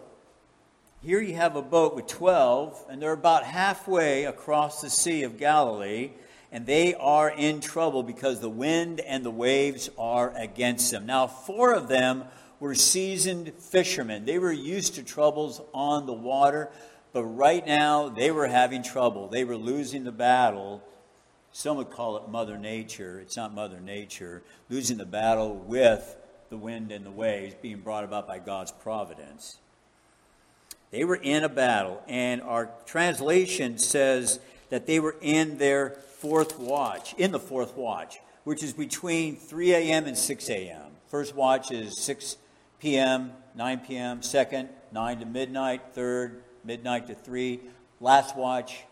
here 1.04 1.20
you 1.20 1.34
have 1.34 1.56
a 1.56 1.64
boat 1.64 1.96
with 1.96 2.06
12, 2.06 2.86
and 2.90 3.02
they're 3.02 3.12
about 3.12 3.44
halfway 3.44 4.26
across 4.26 4.82
the 4.82 4.90
Sea 4.90 5.24
of 5.24 5.40
Galilee, 5.40 6.12
and 6.52 6.68
they 6.68 6.94
are 6.94 7.30
in 7.30 7.60
trouble 7.60 8.04
because 8.04 8.40
the 8.40 8.50
wind 8.50 9.00
and 9.00 9.26
the 9.26 9.32
waves 9.32 9.90
are 9.98 10.32
against 10.38 10.92
them. 10.92 11.08
Now, 11.08 11.26
four 11.26 11.74
of 11.74 11.88
them 11.88 12.26
were 12.60 12.76
seasoned 12.76 13.52
fishermen. 13.56 14.26
They 14.26 14.38
were 14.38 14.52
used 14.52 14.94
to 14.96 15.04
troubles 15.04 15.60
on 15.74 16.06
the 16.06 16.14
water, 16.14 16.70
but 17.14 17.24
right 17.24 17.66
now, 17.66 18.10
they 18.10 18.30
were 18.30 18.48
having 18.48 18.84
trouble. 18.84 19.28
They 19.28 19.44
were 19.44 19.58
losing 19.58 20.04
the 20.04 20.12
battle. 20.12 20.84
Some 21.52 21.78
would 21.78 21.90
call 21.90 22.18
it 22.18 22.30
Mother 22.30 22.60
Nature. 22.60 23.20
It's 23.20 23.36
not 23.36 23.56
Mother 23.56 23.80
Nature. 23.80 24.44
Losing 24.70 24.98
the 24.98 25.06
battle 25.08 25.56
with 25.56 26.16
the 26.52 26.58
wind 26.58 26.92
and 26.92 27.04
the 27.04 27.12
waves 27.12 27.56
being 27.60 27.80
brought 27.80 28.04
about 28.04 28.28
by 28.28 28.38
God's 28.38 28.72
providence. 28.72 29.58
They 30.92 31.06
were 31.06 31.16
in 31.16 31.44
a 31.46 31.50
battle, 31.50 32.04
and 32.08 32.42
our 32.42 32.70
translation 32.86 33.78
says 33.78 34.40
that 34.70 34.86
they 34.86 35.00
were 35.00 35.16
in 35.22 35.58
their 35.58 35.92
fourth 36.18 36.60
watch, 36.60 37.14
in 37.18 37.32
the 37.32 37.40
fourth 37.40 37.76
watch, 37.78 38.20
which 38.44 38.62
is 38.62 38.74
between 38.74 39.38
3 39.38 39.74
a.m. 39.74 40.06
and 40.06 40.18
6 40.18 40.50
a.m. 40.50 40.92
First 41.08 41.34
watch 41.34 41.72
is 41.72 41.98
6 41.98 42.38
p.m., 42.80 43.32
9 43.56 43.80
p.m., 43.80 44.22
second, 44.22 44.70
9 44.92 45.20
to 45.20 45.26
midnight, 45.26 45.82
third, 45.94 46.44
midnight 46.64 47.08
to 47.08 47.16
3. 47.16 47.60
Last 48.00 48.36
watch, 48.36 48.84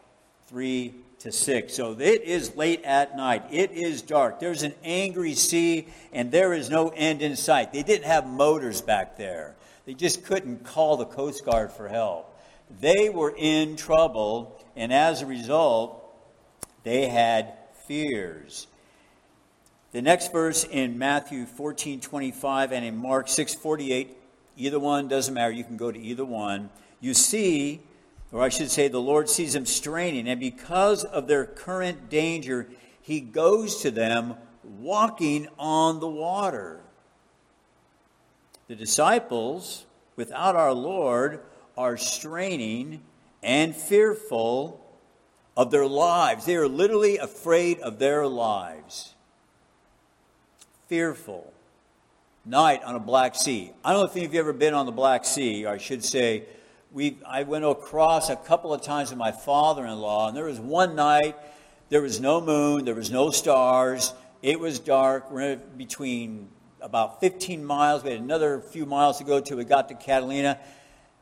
3 0.48 0.94
to 1.20 1.32
6. 1.32 1.74
So 1.74 1.91
it 2.00 2.24
is 2.24 2.56
late 2.56 2.84
at 2.84 3.15
night. 3.18 3.44
It 3.51 3.72
is 3.72 4.01
dark. 4.01 4.39
There's 4.39 4.63
an 4.63 4.74
angry 4.84 5.34
sea, 5.34 5.88
and 6.13 6.32
there 6.32 6.53
is 6.53 6.70
no 6.70 6.89
end 6.89 7.22
in 7.22 7.36
sight. 7.36 7.74
They 7.74 7.84
didn't 7.84 8.06
have 8.06 8.27
motors 8.27 8.82
back 8.82 9.18
there, 9.18 9.56
they 9.89 9.96
just 9.96 10.24
couldn't 10.24 10.63
call 10.63 10.98
the 10.98 11.05
Coast 11.05 11.43
Guard 11.43 11.72
for 11.72 11.88
help. 11.88 12.39
They 12.79 13.10
were 13.10 13.34
in 13.36 13.75
trouble, 13.75 14.63
and 14.75 14.93
as 14.93 15.24
a 15.24 15.25
result, 15.25 16.15
they 16.84 17.08
had 17.08 17.53
fears. 17.88 18.67
The 19.91 20.03
next 20.03 20.31
verse 20.31 20.63
in 20.63 21.00
Matthew 21.00 21.48
14 21.48 22.01
25 22.01 22.72
and 22.72 22.86
in 22.86 22.98
Mark 22.98 23.27
6 23.27 23.55
48, 23.55 24.15
either 24.58 24.79
one 24.79 25.08
doesn't 25.08 25.34
matter. 25.34 25.51
You 25.51 25.63
can 25.63 25.75
go 25.75 25.91
to 25.91 26.00
either 26.00 26.24
one 26.24 26.69
you 27.00 27.15
see, 27.15 27.81
or 28.31 28.43
I 28.43 28.50
should 28.50 28.69
say, 28.69 28.89
the 28.89 29.01
Lord 29.01 29.27
sees 29.27 29.53
them 29.53 29.65
straining, 29.65 30.29
and 30.29 30.39
because 30.39 31.03
of 31.03 31.25
their 31.25 31.46
current 31.46 32.12
danger, 32.12 32.69
He 33.01 33.22
goes 33.22 33.81
to 33.81 33.89
them 33.89 34.36
walking 34.63 35.48
on 35.58 36.00
the 36.00 36.08
water. 36.08 36.81
The 38.69 38.75
disciples, 38.75 39.88
without 40.15 40.55
our 40.55 40.73
Lord, 40.73 41.39
are 41.75 41.97
straining 41.97 43.01
and 43.41 43.75
fearful 43.75 44.79
of 45.57 45.71
their 45.71 45.88
lives. 45.88 46.45
They 46.45 46.55
are 46.55 46.67
literally 46.67 47.17
afraid 47.17 47.79
of 47.79 47.97
their 47.97 48.27
lives. 48.27 49.15
Fearful. 50.88 51.51
Night 52.45 52.83
on 52.83 52.93
a 52.95 52.99
Black 52.99 53.33
Sea. 53.33 53.71
I 53.83 53.91
don't 53.91 54.01
know 54.01 54.05
if 54.05 54.15
any 54.15 54.25
of 54.25 54.33
you 54.33 54.38
have 54.38 54.47
ever 54.47 54.57
been 54.57 54.75
on 54.75 54.85
the 54.85 54.91
Black 54.91 55.25
Sea, 55.25 55.65
or 55.65 55.73
I 55.73 55.77
should 55.79 56.03
say, 56.03 56.43
we, 56.91 57.17
I 57.25 57.41
went 57.43 57.65
across 57.65 58.29
a 58.29 58.35
couple 58.35 58.71
of 58.71 58.83
times 58.83 59.09
with 59.09 59.17
my 59.17 59.31
father 59.31 59.83
in 59.83 59.97
law, 59.97 60.27
and 60.27 60.38
there 60.38 60.45
was 60.45 60.59
one 60.59 60.95
night, 60.95 61.35
there 61.89 62.03
was 62.03 62.19
no 62.19 62.39
moon, 62.39 62.85
there 62.85 62.93
was 62.93 63.09
no 63.09 63.31
stars, 63.31 64.13
it 64.43 64.59
was 64.59 64.77
dark. 64.77 65.31
We're 65.31 65.55
between 65.55 66.49
about 66.81 67.19
15 67.19 67.63
miles. 67.63 68.03
We 68.03 68.12
had 68.12 68.19
another 68.19 68.59
few 68.59 68.86
miles 68.86 69.17
to 69.19 69.24
go 69.24 69.39
till 69.39 69.57
we 69.57 69.65
got 69.65 69.89
to 69.89 69.95
Catalina. 69.95 70.59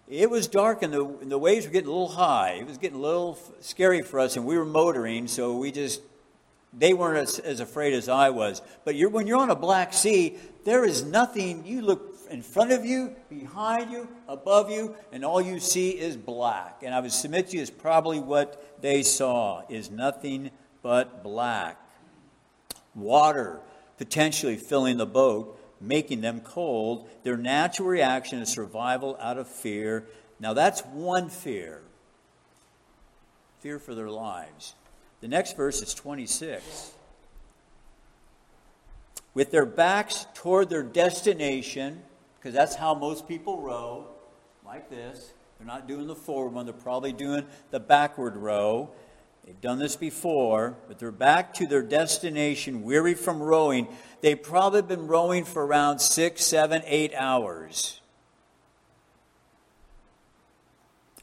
It 0.07 0.29
was 0.29 0.47
dark, 0.47 0.83
and 0.83 0.93
the, 0.93 1.03
and 1.05 1.31
the 1.31 1.37
waves 1.37 1.65
were 1.65 1.71
getting 1.71 1.89
a 1.89 1.91
little 1.91 2.07
high. 2.07 2.51
It 2.51 2.67
was 2.67 2.77
getting 2.77 2.97
a 2.97 3.01
little 3.01 3.37
scary 3.59 4.01
for 4.01 4.19
us, 4.19 4.37
and 4.37 4.45
we 4.45 4.57
were 4.57 4.65
motoring, 4.65 5.27
so 5.27 5.57
we 5.57 5.71
just 5.71 6.01
they 6.73 6.93
weren't 6.93 7.17
as, 7.17 7.39
as 7.39 7.59
afraid 7.59 7.93
as 7.93 8.07
I 8.07 8.29
was. 8.29 8.61
But 8.85 8.95
you're, 8.95 9.09
when 9.09 9.27
you're 9.27 9.39
on 9.39 9.49
a 9.49 9.55
Black 9.55 9.93
Sea, 9.93 10.37
there 10.63 10.85
is 10.85 11.03
nothing. 11.03 11.65
You 11.65 11.81
look 11.81 12.15
in 12.29 12.41
front 12.41 12.71
of 12.71 12.85
you, 12.85 13.15
behind 13.29 13.91
you, 13.91 14.07
above 14.27 14.69
you, 14.69 14.95
and 15.11 15.23
all 15.23 15.41
you 15.41 15.59
see 15.59 15.91
is 15.91 16.17
black. 16.17 16.83
And 16.83 16.93
I 16.93 16.99
would 16.99 17.11
submit 17.11 17.49
to 17.49 17.57
you 17.57 17.63
is 17.63 17.71
probably 17.71 18.19
what 18.19 18.81
they 18.81 19.03
saw 19.03 19.63
is 19.69 19.89
nothing 19.89 20.51
but 20.81 21.23
black. 21.23 21.81
Water 22.95 23.59
potentially 23.97 24.55
filling 24.55 24.97
the 24.97 25.05
boat, 25.05 25.59
making 25.81 26.21
them 26.21 26.41
cold. 26.41 27.09
Their 27.23 27.37
natural 27.37 27.87
reaction 27.87 28.39
is 28.39 28.49
survival 28.49 29.17
out 29.19 29.37
of 29.37 29.47
fear. 29.47 30.05
Now 30.39 30.53
that's 30.53 30.81
one 30.81 31.29
fear. 31.29 31.81
Fear 33.59 33.79
for 33.79 33.95
their 33.95 34.09
lives. 34.09 34.75
The 35.21 35.27
next 35.27 35.57
verse 35.57 35.81
is 35.81 35.93
26 35.93 36.93
with 39.37 39.51
their 39.51 39.67
backs 39.67 40.25
toward 40.33 40.67
their 40.67 40.81
destination, 40.81 42.01
because 42.39 42.55
that's 42.55 42.73
how 42.73 42.95
most 42.95 43.27
people 43.27 43.61
row, 43.61 44.07
like 44.65 44.89
this. 44.89 45.31
They're 45.59 45.67
not 45.67 45.87
doing 45.87 46.07
the 46.07 46.15
forward 46.15 46.53
one, 46.53 46.65
they're 46.65 46.73
probably 46.73 47.13
doing 47.13 47.45
the 47.69 47.79
backward 47.79 48.35
row. 48.35 48.89
They've 49.47 49.59
done 49.59 49.79
this 49.79 49.95
before, 49.95 50.77
but 50.87 50.99
they're 50.99 51.11
back 51.11 51.55
to 51.55 51.65
their 51.65 51.81
destination, 51.81 52.83
weary 52.83 53.15
from 53.15 53.41
rowing. 53.41 53.87
They've 54.21 54.41
probably 54.41 54.83
been 54.83 55.07
rowing 55.07 55.45
for 55.45 55.65
around 55.65 55.99
six, 55.99 56.43
seven, 56.43 56.83
eight 56.85 57.15
hours. 57.15 58.01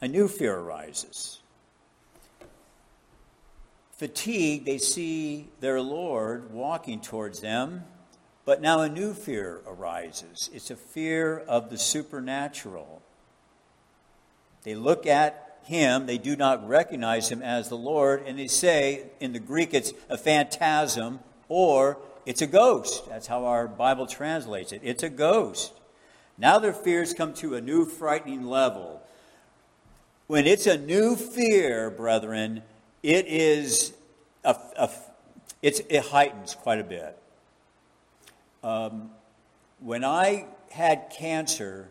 A 0.01 0.07
new 0.09 0.27
fear 0.27 0.57
arises. 0.57 1.39
Fatigue, 3.93 4.65
they 4.65 4.79
see 4.79 5.47
their 5.61 5.79
Lord 5.79 6.51
walking 6.51 6.99
towards 6.99 7.39
them 7.39 7.85
but 8.45 8.61
now 8.61 8.81
a 8.81 8.89
new 8.89 9.13
fear 9.13 9.61
arises. 9.65 10.51
It's 10.53 10.69
a 10.69 10.75
fear 10.75 11.39
of 11.39 11.71
the 11.71 11.79
supernatural. 11.79 13.01
They 14.63 14.75
look 14.75 15.07
at 15.07 15.44
him, 15.65 16.05
they 16.05 16.17
do 16.17 16.35
not 16.35 16.67
recognize 16.67 17.29
him 17.29 17.41
as 17.41 17.69
the 17.69 17.77
Lord, 17.77 18.23
and 18.25 18.37
they 18.37 18.47
say, 18.47 19.07
in 19.19 19.33
the 19.33 19.39
Greek, 19.39 19.73
it's 19.73 19.93
a 20.09 20.17
phantasm 20.17 21.19
or 21.49 21.97
it's 22.25 22.41
a 22.41 22.47
ghost. 22.47 23.07
That's 23.09 23.27
how 23.27 23.45
our 23.45 23.67
Bible 23.67 24.07
translates 24.07 24.71
it. 24.71 24.81
It's 24.83 25.03
a 25.03 25.09
ghost. 25.09 25.73
Now 26.37 26.59
their 26.59 26.73
fears 26.73 27.13
come 27.13 27.33
to 27.35 27.55
a 27.55 27.61
new 27.61 27.85
frightening 27.85 28.45
level. 28.45 29.01
When 30.27 30.45
it's 30.47 30.67
a 30.67 30.77
new 30.77 31.15
fear, 31.15 31.89
brethren, 31.89 32.63
it 33.03 33.25
is 33.27 33.93
a, 34.43 34.55
a 34.77 34.89
it 35.61 36.05
heightens 36.05 36.53
quite 36.53 36.79
a 36.79 36.83
bit. 36.83 37.17
Um, 38.63 39.11
when 39.79 40.03
I 40.03 40.45
had 40.71 41.11
cancer, 41.15 41.89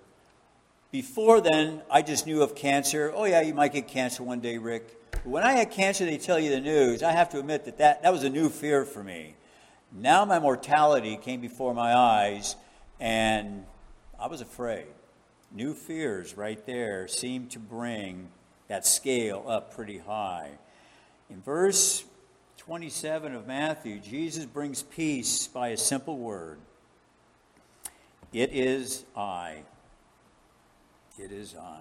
before 0.95 1.41
then, 1.41 1.83
I 1.91 2.03
just 2.03 2.25
knew 2.25 2.41
of 2.41 2.55
cancer. 2.55 3.13
Oh, 3.13 3.25
yeah, 3.25 3.41
you 3.41 3.53
might 3.53 3.73
get 3.73 3.89
cancer 3.89 4.23
one 4.23 4.39
day, 4.39 4.59
Rick. 4.59 4.97
But 5.11 5.27
when 5.27 5.43
I 5.43 5.55
had 5.55 5.73
cancer, 5.73 6.05
they 6.05 6.19
tell 6.19 6.39
you 6.39 6.51
the 6.51 6.61
news. 6.61 7.03
I 7.03 7.11
have 7.11 7.31
to 7.31 7.41
admit 7.41 7.65
that 7.65 7.79
that, 7.79 8.05
that 8.05 8.13
was 8.13 8.23
a 8.23 8.31
new 8.31 8.49
fear 8.49 8.85
for 8.85 9.03
me. 9.03 9.35
Now 9.91 10.25
my 10.25 10.39
mortality 10.39 11.17
came 11.17 11.41
before 11.41 11.75
my 11.75 11.97
eyes, 11.97 12.55
And 13.01 13.65
I 14.21 14.29
was 14.29 14.41
afraid. 14.41 14.87
New 15.51 15.75
fears 15.75 16.37
right 16.37 16.65
there 16.65 17.09
seem 17.09 17.49
to 17.49 17.59
bring 17.59 18.29
that 18.69 18.87
scale 18.87 19.45
up 19.49 19.75
pretty 19.75 19.99
high. 19.99 20.51
In 21.29 21.43
verse 21.43 22.05
27 22.59 23.35
of 23.35 23.49
Matthew, 23.49 23.99
Jesus 23.99 24.45
brings 24.45 24.85
peace 24.85 25.49
by 25.49 25.71
a 25.71 25.77
simple 25.77 26.19
word 26.19 26.61
It 28.33 28.53
is 28.53 29.05
I. 29.17 29.65
It 31.19 31.31
is 31.31 31.55
I. 31.55 31.81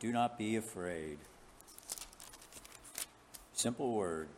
Do 0.00 0.12
not 0.12 0.38
be 0.38 0.56
afraid. 0.56 1.18
Simple 3.52 3.92
word. 3.92 4.28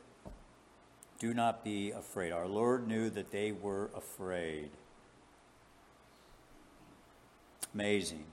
Do 1.18 1.34
not 1.34 1.62
be 1.64 1.90
afraid. 1.90 2.32
Our 2.32 2.46
Lord 2.46 2.88
knew 2.88 3.10
that 3.10 3.30
they 3.30 3.52
were 3.52 3.90
afraid. 3.94 4.70
Amazing. 7.74 8.24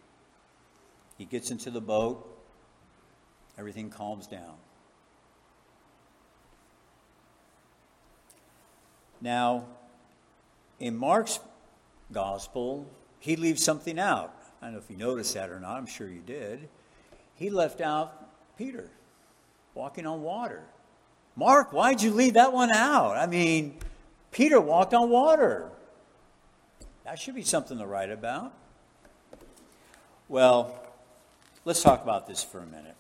He 1.18 1.26
gets 1.26 1.52
into 1.52 1.72
the 1.72 1.82
boat, 1.82 2.26
everything 3.58 3.90
calms 3.90 4.28
down. 4.28 4.54
Now, 9.20 9.66
in 10.80 10.96
Mark's 10.96 11.40
gospel, 12.12 12.86
he 13.20 13.36
leaves 13.36 13.64
something 13.64 13.98
out. 13.98 14.37
I 14.62 14.66
don't 14.66 14.74
know 14.74 14.80
if 14.80 14.90
you 14.90 14.98
noticed 14.98 15.34
that 15.36 15.50
or 15.50 15.60
not, 15.60 15.78
I'm 15.78 15.86
sure 15.86 16.08
you 16.08 16.22
did. 16.26 16.68
He 17.36 17.50
left 17.50 17.82
out 17.82 18.58
Peter 18.58 18.90
walking 19.76 20.08
on 20.08 20.24
water. 20.24 20.64
Mark, 21.36 21.72
why'd 21.72 22.02
you 22.02 22.12
leave 22.12 22.34
that 22.34 22.52
one 22.52 22.72
out? 22.72 23.16
I 23.16 23.28
mean, 23.28 23.78
Peter 24.32 24.60
walked 24.60 24.94
on 24.94 25.10
water. 25.10 25.70
That 27.06 27.20
should 27.20 27.36
be 27.36 27.44
something 27.44 27.78
to 27.78 27.86
write 27.86 28.10
about. 28.10 28.54
Well, 30.28 30.84
let's 31.64 31.84
talk 31.84 32.02
about 32.02 32.28
this 32.28 32.44
for 32.44 32.60
a 32.60 32.66
minute. 32.66 32.96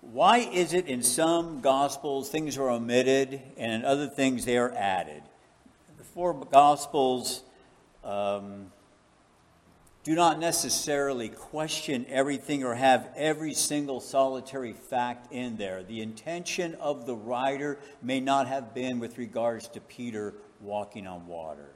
Why 0.00 0.38
is 0.38 0.72
it 0.72 0.86
in 0.86 1.02
some 1.02 1.60
Gospels 1.60 2.30
things 2.30 2.56
are 2.56 2.70
omitted 2.70 3.40
and 3.58 3.72
in 3.72 3.84
other 3.84 4.08
things 4.08 4.46
they 4.46 4.56
are 4.56 4.72
added? 4.72 5.22
The 5.98 6.04
four 6.04 6.32
Gospels 6.32 7.42
um, 8.02 8.72
do 10.02 10.14
not 10.14 10.38
necessarily 10.38 11.28
question 11.28 12.06
everything 12.08 12.64
or 12.64 12.74
have 12.74 13.10
every 13.16 13.52
single 13.52 14.00
solitary 14.00 14.72
fact 14.72 15.30
in 15.32 15.56
there. 15.56 15.82
The 15.82 16.00
intention 16.00 16.74
of 16.76 17.04
the 17.04 17.14
writer 17.14 17.78
may 18.02 18.20
not 18.20 18.48
have 18.48 18.74
been 18.74 18.98
with 18.98 19.18
regards 19.18 19.68
to 19.68 19.80
Peter 19.80 20.34
walking 20.60 21.06
on 21.06 21.26
water. 21.26 21.68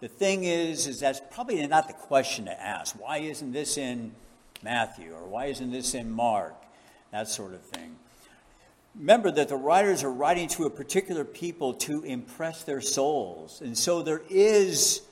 The 0.00 0.08
thing 0.08 0.44
is, 0.44 0.86
is 0.86 1.00
that's 1.00 1.20
probably 1.32 1.64
not 1.66 1.88
the 1.88 1.94
question 1.94 2.44
to 2.44 2.60
ask. 2.60 2.94
Why 3.00 3.18
isn't 3.18 3.52
this 3.52 3.76
in 3.76 4.12
Matthew 4.62 5.12
or 5.12 5.26
why 5.26 5.46
isn't 5.46 5.72
this 5.72 5.94
in 5.94 6.10
Mark? 6.10 6.54
That 7.10 7.28
sort 7.28 7.52
of 7.52 7.62
thing. 7.62 7.96
Remember 8.94 9.30
that 9.30 9.48
the 9.48 9.56
writers 9.56 10.04
are 10.04 10.12
writing 10.12 10.48
to 10.48 10.64
a 10.64 10.70
particular 10.70 11.24
people 11.24 11.74
to 11.74 12.02
impress 12.02 12.62
their 12.62 12.80
souls. 12.80 13.60
And 13.60 13.76
so 13.76 14.02
there 14.02 14.22
is 14.28 15.02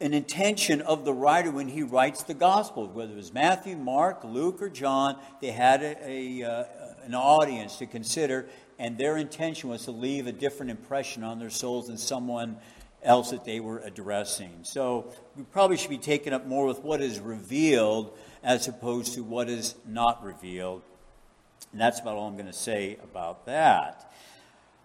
an 0.00 0.12
intention 0.12 0.80
of 0.82 1.04
the 1.04 1.12
writer 1.12 1.50
when 1.50 1.68
he 1.68 1.82
writes 1.82 2.22
the 2.22 2.34
Gospels, 2.34 2.94
whether 2.94 3.12
it 3.12 3.16
was 3.16 3.32
Matthew, 3.32 3.76
Mark, 3.76 4.24
Luke, 4.24 4.60
or 4.60 4.68
John, 4.68 5.18
they 5.40 5.50
had 5.50 5.82
a, 5.82 6.42
a 6.42 6.50
uh, 6.50 6.64
an 7.06 7.14
audience 7.14 7.76
to 7.76 7.86
consider, 7.86 8.46
and 8.78 8.98
their 8.98 9.16
intention 9.16 9.70
was 9.70 9.84
to 9.84 9.92
leave 9.92 10.26
a 10.26 10.32
different 10.32 10.70
impression 10.70 11.22
on 11.22 11.38
their 11.38 11.50
souls 11.50 11.86
than 11.86 11.96
someone 11.96 12.56
else 13.02 13.30
that 13.30 13.44
they 13.44 13.60
were 13.60 13.78
addressing. 13.78 14.52
So 14.62 15.12
we 15.36 15.44
probably 15.44 15.76
should 15.76 15.90
be 15.90 15.98
taken 15.98 16.32
up 16.32 16.46
more 16.46 16.66
with 16.66 16.80
what 16.80 17.00
is 17.00 17.20
revealed 17.20 18.16
as 18.42 18.68
opposed 18.68 19.14
to 19.14 19.22
what 19.22 19.48
is 19.48 19.76
not 19.86 20.22
revealed. 20.24 20.82
And 21.72 21.80
that's 21.80 22.00
about 22.00 22.16
all 22.16 22.26
I'm 22.26 22.34
going 22.34 22.46
to 22.46 22.52
say 22.52 22.98
about 23.02 23.46
that. 23.46 24.12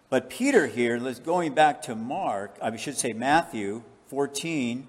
But 0.08 0.30
Peter 0.30 0.66
here, 0.66 0.98
let's 0.98 1.18
going 1.18 1.54
back 1.54 1.82
to 1.82 1.94
Mark, 1.94 2.56
I 2.62 2.76
should 2.76 2.96
say 2.96 3.12
Matthew 3.12 3.82
14, 4.08 4.86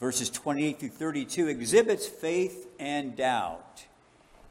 verses 0.00 0.30
28 0.30 0.80
through 0.80 0.88
32, 0.88 1.48
exhibits 1.48 2.06
faith 2.06 2.66
and 2.78 3.16
doubt. 3.16 3.86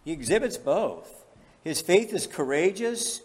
He 0.04 0.12
exhibits 0.12 0.58
both. 0.58 1.26
His 1.64 1.82
faith 1.82 2.14
is 2.14 2.28
courageous, 2.28 3.22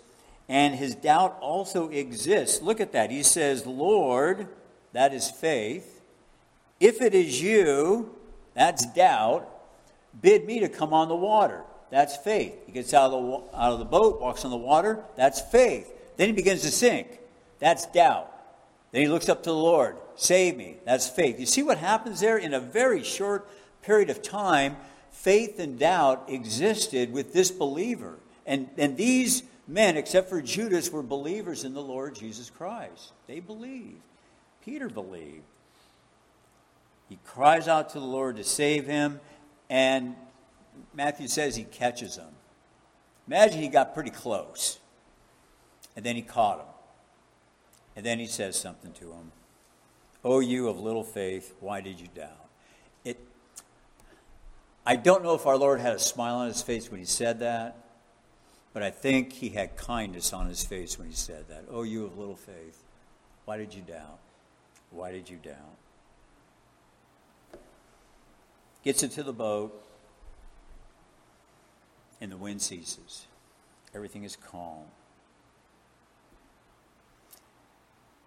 and 0.48 0.74
his 0.74 0.94
doubt 0.94 1.38
also 1.40 1.88
exists. 1.90 2.60
Look 2.60 2.80
at 2.80 2.92
that. 2.92 3.10
He 3.10 3.22
says, 3.22 3.66
Lord, 3.66 4.48
that 4.92 5.14
is 5.14 5.30
faith. 5.30 6.00
If 6.80 7.00
it 7.00 7.14
is 7.14 7.40
you, 7.40 8.14
that's 8.54 8.84
doubt, 8.86 9.48
bid 10.20 10.44
me 10.44 10.60
to 10.60 10.68
come 10.68 10.92
on 10.92 11.08
the 11.08 11.16
water. 11.16 11.62
That's 11.90 12.16
faith. 12.16 12.54
He 12.66 12.72
gets 12.72 12.94
out 12.94 13.12
of 13.12 13.22
the, 13.22 13.56
out 13.56 13.72
of 13.74 13.78
the 13.78 13.84
boat, 13.84 14.20
walks 14.20 14.44
on 14.44 14.50
the 14.50 14.56
water. 14.56 15.04
That's 15.16 15.40
faith. 15.40 15.92
Then 16.16 16.28
he 16.28 16.32
begins 16.32 16.62
to 16.62 16.70
sink. 16.70 17.20
That's 17.58 17.86
doubt. 17.86 18.32
Then 18.90 19.02
he 19.02 19.08
looks 19.08 19.28
up 19.28 19.42
to 19.44 19.50
the 19.50 19.56
Lord. 19.56 19.96
Save 20.16 20.56
me. 20.56 20.76
That's 20.84 21.08
faith. 21.08 21.38
You 21.40 21.46
see 21.46 21.62
what 21.62 21.78
happens 21.78 22.20
there? 22.20 22.38
In 22.38 22.54
a 22.54 22.60
very 22.60 23.02
short 23.02 23.48
period 23.82 24.10
of 24.10 24.22
time, 24.22 24.76
faith 25.10 25.58
and 25.58 25.78
doubt 25.78 26.24
existed 26.28 27.12
with 27.12 27.32
this 27.32 27.50
believer. 27.50 28.18
And, 28.46 28.68
and 28.76 28.96
these 28.96 29.42
men, 29.68 29.96
except 29.96 30.28
for 30.28 30.42
Judas, 30.42 30.90
were 30.90 31.02
believers 31.02 31.64
in 31.64 31.74
the 31.74 31.82
Lord 31.82 32.14
Jesus 32.14 32.50
Christ. 32.50 33.12
They 33.26 33.40
believed. 33.40 34.00
Peter 34.64 34.88
believed. 34.88 35.42
He 37.08 37.18
cries 37.26 37.68
out 37.68 37.90
to 37.90 38.00
the 38.00 38.06
Lord 38.06 38.36
to 38.36 38.44
save 38.44 38.86
him, 38.86 39.20
and 39.68 40.16
Matthew 40.94 41.28
says 41.28 41.56
he 41.56 41.64
catches 41.64 42.16
him. 42.16 42.28
Imagine 43.26 43.60
he 43.60 43.68
got 43.68 43.94
pretty 43.94 44.10
close, 44.10 44.78
and 45.94 46.04
then 46.04 46.16
he 46.16 46.22
caught 46.22 46.60
him. 46.60 46.66
And 47.94 48.06
then 48.06 48.18
he 48.18 48.26
says 48.26 48.58
something 48.58 48.92
to 48.92 49.12
him. 49.12 49.32
O 50.24 50.40
you 50.40 50.68
of 50.68 50.80
little 50.80 51.02
faith, 51.02 51.54
why 51.60 51.80
did 51.80 52.00
you 52.00 52.08
doubt? 52.14 52.48
It, 53.04 53.18
I 54.86 54.96
don't 54.96 55.22
know 55.22 55.34
if 55.34 55.46
our 55.46 55.56
Lord 55.56 55.80
had 55.80 55.94
a 55.94 55.98
smile 55.98 56.36
on 56.36 56.48
his 56.48 56.62
face 56.62 56.90
when 56.90 57.00
he 57.00 57.06
said 57.06 57.40
that, 57.40 57.76
but 58.72 58.82
I 58.82 58.90
think 58.90 59.32
he 59.32 59.50
had 59.50 59.76
kindness 59.76 60.32
on 60.32 60.46
his 60.46 60.64
face 60.64 60.98
when 60.98 61.08
he 61.08 61.14
said 61.14 61.48
that. 61.48 61.64
O 61.70 61.82
you 61.82 62.04
of 62.04 62.16
little 62.16 62.36
faith, 62.36 62.82
why 63.44 63.56
did 63.56 63.74
you 63.74 63.82
doubt? 63.82 64.18
Why 64.90 65.10
did 65.10 65.28
you 65.28 65.38
doubt? 65.42 65.56
Gets 68.84 69.02
into 69.02 69.22
the 69.22 69.32
boat, 69.32 69.82
and 72.20 72.30
the 72.30 72.36
wind 72.36 72.62
ceases. 72.62 73.26
Everything 73.94 74.22
is 74.22 74.36
calm. 74.36 74.84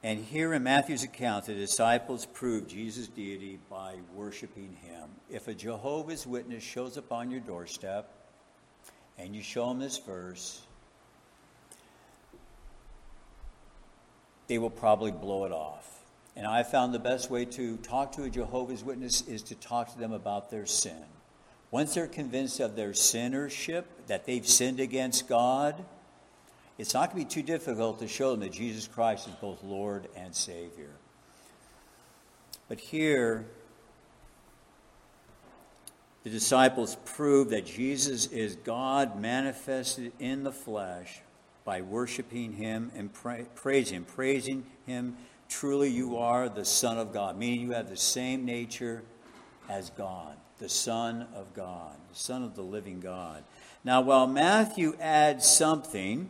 And 0.06 0.24
here 0.24 0.54
in 0.54 0.62
Matthew's 0.62 1.02
account, 1.02 1.46
the 1.46 1.56
disciples 1.56 2.28
prove 2.28 2.68
Jesus' 2.68 3.08
deity 3.08 3.58
by 3.72 3.96
worshiping 4.14 4.78
him. 4.84 5.10
If 5.32 5.48
a 5.48 5.56
Jehovah's 5.56 6.28
Witness 6.28 6.62
shows 6.62 6.96
up 6.96 7.12
on 7.12 7.32
your 7.32 7.40
doorstep 7.40 8.08
and 9.18 9.36
you 9.36 9.42
show 9.42 9.68
them 9.68 9.80
this 9.80 9.98
verse, 9.98 10.62
they 14.46 14.60
will 14.60 14.70
probably 14.70 15.10
blow 15.12 15.46
it 15.46 15.52
off. 15.52 16.04
And 16.36 16.46
I 16.46 16.62
found 16.62 16.94
the 16.94 17.00
best 17.00 17.32
way 17.32 17.44
to 17.46 17.78
talk 17.78 18.12
to 18.12 18.26
a 18.26 18.30
Jehovah's 18.30 18.84
Witness 18.84 19.22
is 19.22 19.42
to 19.42 19.56
talk 19.56 19.92
to 19.94 19.98
them 19.98 20.14
about 20.14 20.52
their 20.52 20.68
sin. 20.68 21.04
Once 21.72 21.96
they're 21.96 22.06
convinced 22.06 22.60
of 22.60 22.76
their 22.76 22.92
sinnership, 22.92 23.86
that 24.06 24.28
they've 24.28 24.48
sinned 24.48 24.80
against 24.80 25.28
God, 25.28 25.84
it's 26.78 26.94
not 26.94 27.12
going 27.12 27.26
to 27.26 27.28
be 27.30 27.42
too 27.42 27.46
difficult 27.46 28.00
to 28.00 28.08
show 28.08 28.32
them 28.32 28.42
that 28.42 28.52
Jesus 28.52 28.88
Christ 28.88 29.28
is 29.28 29.36
both 29.36 29.64
Lord 29.64 30.08
and 30.16 30.36
Savior. 30.36 30.92
But 32.68 32.80
here, 32.80 33.46
the 36.24 36.30
disciples 36.30 36.98
prove 37.06 37.52
that 37.52 37.66
Jesus 37.66 38.26
is 38.28 38.56
God 38.56 39.20
manifested 39.20 40.12
in 40.20 40.44
the 40.44 40.52
flesh 40.52 41.22
by 41.64 41.82
worshiping 41.82 42.54
Him 42.54 42.92
and 42.96 43.14
pra- 43.14 43.46
praising 43.56 43.98
Him. 43.98 44.06
Praising 44.06 44.66
Him, 44.86 45.18
truly 45.48 45.90
you 45.90 46.18
are 46.18 46.50
the 46.50 46.66
Son 46.66 46.98
of 46.98 47.14
God, 47.14 47.38
meaning 47.38 47.62
you 47.62 47.72
have 47.72 47.90
the 47.90 47.96
same 47.96 48.44
nature 48.44 49.04
as 49.70 49.92
God, 49.92 50.36
the 50.58 50.70
Son 50.70 51.28
of 51.36 51.54
God, 51.54 51.96
the 52.12 52.20
Son 52.20 52.44
of 52.44 52.56
the 52.56 52.64
living 52.64 53.00
God. 53.00 53.44
Now, 53.84 54.02
while 54.02 54.28
Matthew 54.28 54.96
adds 55.00 55.46
something, 55.46 56.30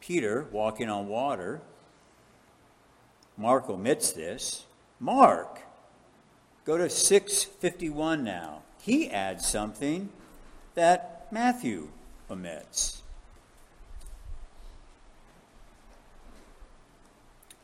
Peter 0.00 0.46
walking 0.52 0.88
on 0.88 1.08
water. 1.08 1.60
Mark 3.36 3.68
omits 3.68 4.12
this. 4.12 4.64
Mark, 5.00 5.60
go 6.64 6.76
to 6.76 6.90
651 6.90 8.24
now. 8.24 8.62
He 8.80 9.10
adds 9.10 9.46
something 9.46 10.10
that 10.74 11.26
Matthew 11.30 11.88
omits. 12.30 13.02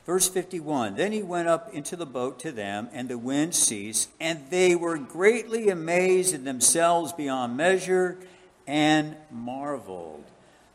Verse 0.07 0.29
51 0.29 0.97
Then 0.97 1.13
he 1.13 1.23
went 1.23 1.49
up 1.49 1.73
into 1.73 1.97
the 1.97 2.07
boat 2.07 2.39
to 2.41 2.53
them, 2.53 2.89
and 2.93 3.09
the 3.09 3.19
wind 3.19 3.55
ceased, 3.55 4.11
and 4.21 4.51
they 4.51 4.75
were 4.75 4.99
greatly 4.99 5.69
amazed 5.69 6.35
in 6.35 6.45
themselves 6.45 7.13
beyond 7.13 7.57
measure 7.57 8.19
and 8.67 9.17
marveled. 9.31 10.25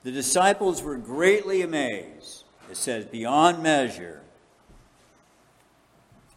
The 0.04 0.12
disciples 0.12 0.82
were 0.82 0.98
greatly 0.98 1.62
amazed. 1.62 2.44
It 2.72 2.78
says, 2.78 3.06
beyond 3.06 3.62
measure. 3.62 4.22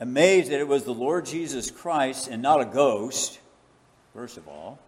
Amazed 0.01 0.51
that 0.51 0.61
it 0.61 0.67
was 0.67 0.85
the 0.85 0.95
Lord 0.95 1.27
Jesus 1.27 1.71
Christ 1.71 2.29
and 2.29 2.43
not 2.43 2.61
a 2.61 2.65
ghost, 2.65 3.39
first 4.15 4.37
of 4.37 4.49
all. 4.49 4.79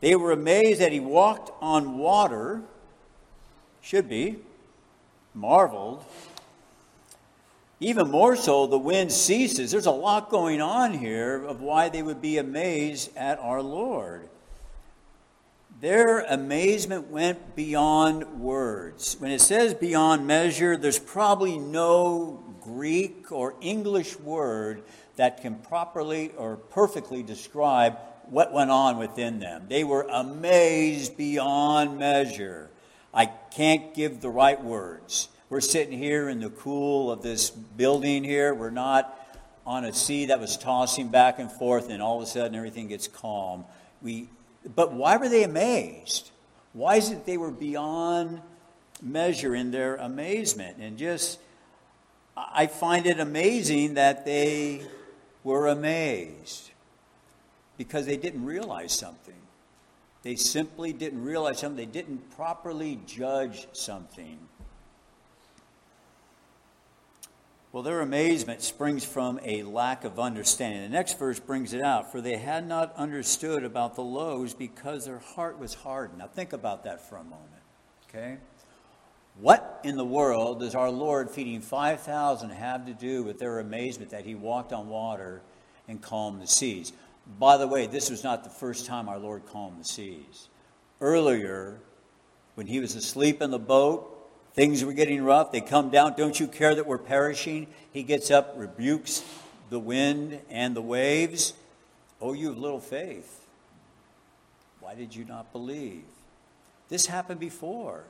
They 0.00 0.16
were 0.16 0.32
amazed 0.32 0.80
that 0.80 0.92
he 0.92 1.00
walked 1.00 1.50
on 1.60 1.98
water, 1.98 2.62
should 3.80 4.08
be, 4.08 4.36
marveled 5.34 6.04
even 7.78 8.10
more 8.10 8.36
so, 8.36 8.66
the 8.66 8.78
wind 8.78 9.12
ceases. 9.12 9.70
There's 9.70 9.86
a 9.86 9.90
lot 9.90 10.30
going 10.30 10.62
on 10.62 10.94
here 10.94 11.44
of 11.44 11.60
why 11.60 11.90
they 11.90 12.02
would 12.02 12.22
be 12.22 12.38
amazed 12.38 13.14
at 13.16 13.38
our 13.38 13.60
Lord. 13.60 14.28
Their 15.80 16.20
amazement 16.20 17.10
went 17.10 17.54
beyond 17.54 18.40
words. 18.40 19.16
When 19.18 19.30
it 19.30 19.42
says 19.42 19.74
beyond 19.74 20.26
measure, 20.26 20.78
there's 20.78 20.98
probably 20.98 21.58
no 21.58 22.42
Greek 22.62 23.30
or 23.30 23.54
English 23.60 24.18
word 24.18 24.84
that 25.16 25.42
can 25.42 25.56
properly 25.56 26.32
or 26.38 26.56
perfectly 26.56 27.22
describe 27.22 27.98
what 28.30 28.54
went 28.54 28.70
on 28.70 28.96
within 28.96 29.38
them. 29.38 29.66
They 29.68 29.84
were 29.84 30.06
amazed 30.10 31.18
beyond 31.18 31.98
measure. 31.98 32.70
I 33.12 33.26
can't 33.26 33.94
give 33.94 34.22
the 34.22 34.30
right 34.30 34.62
words. 34.62 35.28
We're 35.50 35.60
sitting 35.60 35.96
here 35.96 36.30
in 36.30 36.40
the 36.40 36.50
cool 36.50 37.10
of 37.10 37.20
this 37.22 37.50
building 37.50 38.24
here. 38.24 38.54
We're 38.54 38.70
not 38.70 39.14
on 39.66 39.84
a 39.84 39.92
sea 39.92 40.26
that 40.26 40.40
was 40.40 40.56
tossing 40.56 41.08
back 41.08 41.38
and 41.38 41.52
forth, 41.52 41.90
and 41.90 42.02
all 42.02 42.16
of 42.16 42.22
a 42.22 42.26
sudden 42.26 42.54
everything 42.54 42.88
gets 42.88 43.08
calm. 43.08 43.64
We, 44.00 44.28
but 44.74 44.92
why 44.92 45.16
were 45.16 45.28
they 45.28 45.44
amazed? 45.44 46.30
Why 46.72 46.96
is 46.96 47.10
it 47.10 47.24
they 47.24 47.36
were 47.36 47.50
beyond 47.50 48.40
measure 49.02 49.54
in 49.54 49.70
their 49.70 49.96
amazement? 49.96 50.78
And 50.78 50.98
just, 50.98 51.38
I 52.36 52.66
find 52.66 53.06
it 53.06 53.20
amazing 53.20 53.94
that 53.94 54.24
they 54.24 54.82
were 55.44 55.68
amazed 55.68 56.70
because 57.78 58.06
they 58.06 58.16
didn't 58.16 58.44
realize 58.44 58.92
something. 58.92 59.34
They 60.22 60.34
simply 60.34 60.92
didn't 60.92 61.22
realize 61.22 61.60
something. 61.60 61.76
They 61.76 61.90
didn't 61.90 62.36
properly 62.36 63.00
judge 63.06 63.68
something. 63.72 64.38
Well, 67.76 67.82
their 67.82 68.00
amazement 68.00 68.62
springs 68.62 69.04
from 69.04 69.38
a 69.44 69.62
lack 69.62 70.04
of 70.04 70.18
understanding. 70.18 70.80
The 70.80 70.88
next 70.88 71.18
verse 71.18 71.38
brings 71.38 71.74
it 71.74 71.82
out. 71.82 72.10
For 72.10 72.22
they 72.22 72.38
had 72.38 72.66
not 72.66 72.96
understood 72.96 73.64
about 73.64 73.96
the 73.96 74.02
loaves 74.02 74.54
because 74.54 75.04
their 75.04 75.18
heart 75.18 75.58
was 75.58 75.74
hardened. 75.74 76.20
Now, 76.20 76.26
think 76.26 76.54
about 76.54 76.84
that 76.84 77.06
for 77.06 77.16
a 77.16 77.22
moment. 77.22 77.62
Okay? 78.08 78.38
What 79.38 79.82
in 79.84 79.98
the 79.98 80.06
world 80.06 80.60
does 80.60 80.74
our 80.74 80.88
Lord 80.88 81.30
feeding 81.30 81.60
5,000 81.60 82.48
have 82.48 82.86
to 82.86 82.94
do 82.94 83.22
with 83.22 83.38
their 83.38 83.58
amazement 83.58 84.10
that 84.12 84.24
he 84.24 84.34
walked 84.34 84.72
on 84.72 84.88
water 84.88 85.42
and 85.86 86.00
calmed 86.00 86.40
the 86.40 86.46
seas? 86.46 86.94
By 87.38 87.58
the 87.58 87.68
way, 87.68 87.86
this 87.86 88.08
was 88.08 88.24
not 88.24 88.42
the 88.42 88.48
first 88.48 88.86
time 88.86 89.06
our 89.06 89.18
Lord 89.18 89.44
calmed 89.44 89.80
the 89.80 89.84
seas. 89.84 90.48
Earlier, 91.02 91.78
when 92.54 92.68
he 92.68 92.80
was 92.80 92.94
asleep 92.94 93.42
in 93.42 93.50
the 93.50 93.58
boat, 93.58 94.15
Things 94.56 94.82
were 94.82 94.94
getting 94.94 95.22
rough. 95.22 95.52
They 95.52 95.60
come 95.60 95.90
down. 95.90 96.14
Don't 96.16 96.40
you 96.40 96.48
care 96.48 96.74
that 96.74 96.86
we're 96.86 96.96
perishing? 96.96 97.66
He 97.92 98.02
gets 98.02 98.30
up, 98.30 98.54
rebukes 98.56 99.22
the 99.68 99.78
wind 99.78 100.40
and 100.48 100.74
the 100.74 100.80
waves. 100.80 101.52
Oh, 102.22 102.32
you 102.32 102.48
have 102.48 102.56
little 102.56 102.80
faith. 102.80 103.46
Why 104.80 104.94
did 104.94 105.14
you 105.14 105.26
not 105.26 105.52
believe? 105.52 106.04
This 106.88 107.04
happened 107.04 107.38
before. 107.38 108.04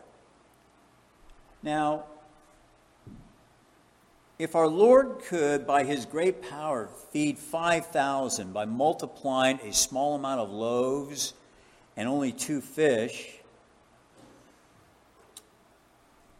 Now, 1.65 2.05
if 4.39 4.55
our 4.55 4.69
Lord 4.69 5.23
could, 5.27 5.67
by 5.67 5.83
his 5.83 6.07
great 6.07 6.49
power, 6.49 6.89
feed 7.11 7.39
5,000 7.39 8.53
by 8.53 8.67
multiplying 8.67 9.59
a 9.65 9.73
small 9.73 10.15
amount 10.15 10.41
of 10.41 10.51
loaves 10.51 11.35
and 11.97 12.09
only 12.09 12.31
two 12.31 12.61
fish, 12.61 13.39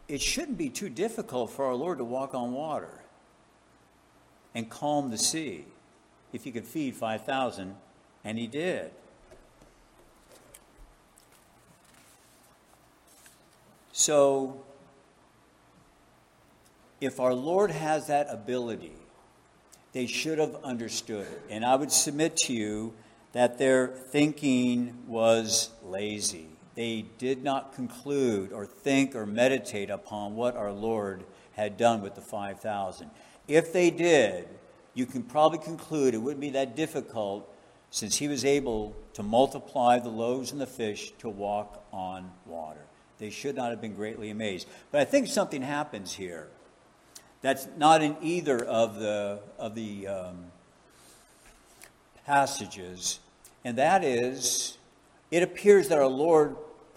it 0.07 0.21
shouldn't 0.21 0.57
be 0.57 0.69
too 0.69 0.89
difficult 0.89 1.51
for 1.51 1.65
our 1.65 1.75
Lord 1.75 1.97
to 1.97 2.03
walk 2.03 2.33
on 2.33 2.53
water 2.53 3.01
and 4.55 4.69
calm 4.69 5.11
the 5.11 5.17
sea 5.17 5.65
if 6.33 6.43
he 6.43 6.51
could 6.51 6.65
feed 6.65 6.95
5,000, 6.95 7.75
and 8.23 8.37
he 8.37 8.47
did. 8.47 8.91
So, 13.91 14.61
if 17.01 17.19
our 17.19 17.33
Lord 17.33 17.71
has 17.71 18.07
that 18.07 18.27
ability, 18.29 18.93
they 19.93 20.05
should 20.05 20.37
have 20.39 20.55
understood 20.63 21.27
it. 21.27 21.41
And 21.49 21.65
I 21.65 21.75
would 21.75 21.91
submit 21.91 22.37
to 22.37 22.53
you 22.53 22.93
that 23.33 23.57
their 23.57 23.87
thinking 23.87 25.03
was 25.07 25.69
lazy 25.83 26.47
they 26.77 27.05
did 27.17 27.43
not 27.43 27.73
conclude 27.73 28.53
or 28.53 28.63
think 28.63 29.15
or 29.15 29.25
meditate 29.25 29.89
upon 29.89 30.35
what 30.35 30.55
our 30.55 30.71
Lord 30.71 31.23
had 31.55 31.75
done 31.75 32.03
with 32.03 32.13
the 32.13 32.21
5,000. 32.21 33.09
If 33.47 33.73
they 33.73 33.89
did, 33.89 34.47
you 34.93 35.07
can 35.07 35.23
probably 35.23 35.57
conclude 35.57 36.13
it 36.13 36.19
wouldn't 36.19 36.39
be 36.39 36.51
that 36.51 36.75
difficult 36.75 37.51
since 37.89 38.17
he 38.17 38.27
was 38.27 38.45
able 38.45 38.95
to 39.13 39.23
multiply 39.23 39.97
the 39.97 40.09
loaves 40.09 40.51
and 40.51 40.61
the 40.61 40.67
fish 40.67 41.11
to 41.17 41.29
walk 41.29 41.83
on 41.91 42.29
water. 42.45 42.85
They 43.17 43.31
should 43.31 43.55
not 43.55 43.71
have 43.71 43.81
been 43.81 43.95
greatly 43.95 44.29
amazed. 44.29 44.67
But 44.91 45.01
I 45.01 45.05
think 45.05 45.29
something 45.29 45.63
happens 45.63 46.13
here 46.13 46.47
that's 47.41 47.67
not 47.75 48.03
in 48.03 48.17
either 48.21 48.63
of 48.63 48.99
the, 48.99 49.39
of 49.57 49.73
the 49.73 50.07
um, 50.07 50.45
passages, 52.27 53.19
and 53.65 53.79
that 53.79 54.03
is 54.03 54.77
it 55.31 55.43
appears 55.43 55.89
that 55.89 55.97
our 55.97 56.07
Lord 56.07 56.55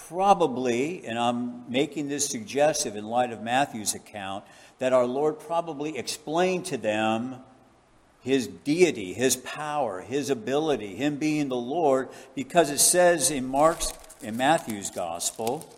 probably, 0.09 1.05
and 1.07 1.19
I'm 1.19 1.71
making 1.71 2.09
this 2.09 2.27
suggestive 2.27 2.97
in 2.97 3.07
light 3.07 3.33
of 3.33 3.43
Matthew's 3.43 3.95
account, 3.95 4.45
that 4.79 4.93
our 4.93 5.07
Lord 5.07 5.39
probably 5.39 5.99
explained 5.99 6.67
to 6.67 6.77
them 6.77 7.37
his 8.21 8.47
deity, 8.47 9.13
his 9.13 9.37
power, 9.37 10.01
his 10.01 10.31
ability, 10.31 10.97
him 10.97 11.17
being 11.17 11.49
the 11.49 11.57
Lord, 11.57 12.09
because 12.35 12.71
it 12.71 12.81
says 12.81 13.31
in 13.31 13.47
Mark's 13.47 13.93
in 14.23 14.37
Matthew's 14.37 14.91
gospel 14.91 15.73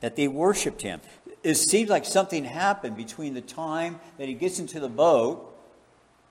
that 0.00 0.16
they 0.16 0.28
worshiped 0.28 0.82
him. 0.82 1.00
It 1.42 1.54
seems 1.54 1.88
like 1.88 2.04
something 2.04 2.44
happened 2.44 2.96
between 2.96 3.34
the 3.34 3.40
time 3.40 4.00
that 4.18 4.28
he 4.28 4.34
gets 4.34 4.58
into 4.58 4.80
the 4.80 4.88
boat, 4.88 5.54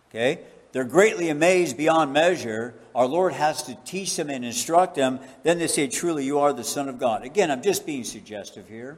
okay, 0.10 0.42
they're 0.76 0.84
greatly 0.84 1.30
amazed 1.30 1.78
beyond 1.78 2.12
measure. 2.12 2.74
Our 2.94 3.06
Lord 3.06 3.32
has 3.32 3.64
to 3.64 3.78
teach 3.86 4.18
them 4.18 4.30
and 4.30 4.44
instruct 4.44 4.96
them. 4.96 5.22
Then 5.42 5.58
they 5.58 5.68
say, 5.68 5.88
Truly, 5.88 6.26
you 6.26 6.40
are 6.40 6.52
the 6.52 6.66
Son 6.66 6.90
of 6.90 7.00
God. 7.00 7.24
Again, 7.24 7.50
I'm 7.50 7.62
just 7.62 7.86
being 7.86 8.04
suggestive 8.04 8.68
here. 8.68 8.98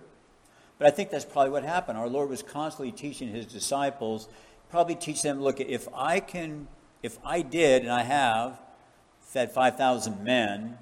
But 0.80 0.88
I 0.88 0.90
think 0.90 1.12
that's 1.12 1.24
probably 1.24 1.52
what 1.52 1.64
happened. 1.64 2.00
Our 2.00 2.10
Lord 2.10 2.32
was 2.32 2.42
constantly 2.42 2.92
teaching 2.92 3.28
his 3.28 3.46
disciples, 3.46 4.28
probably 4.72 4.96
teach 4.96 5.22
them, 5.22 5.40
look, 5.40 5.60
if 5.60 5.88
I 5.94 6.20
can, 6.20 6.68
if 7.04 7.20
I 7.24 7.44
did, 7.44 7.84
and 7.84 7.92
I 7.92 8.02
have, 8.02 8.60
fed 9.22 9.52
5,000 9.52 10.24
men, 10.24 10.80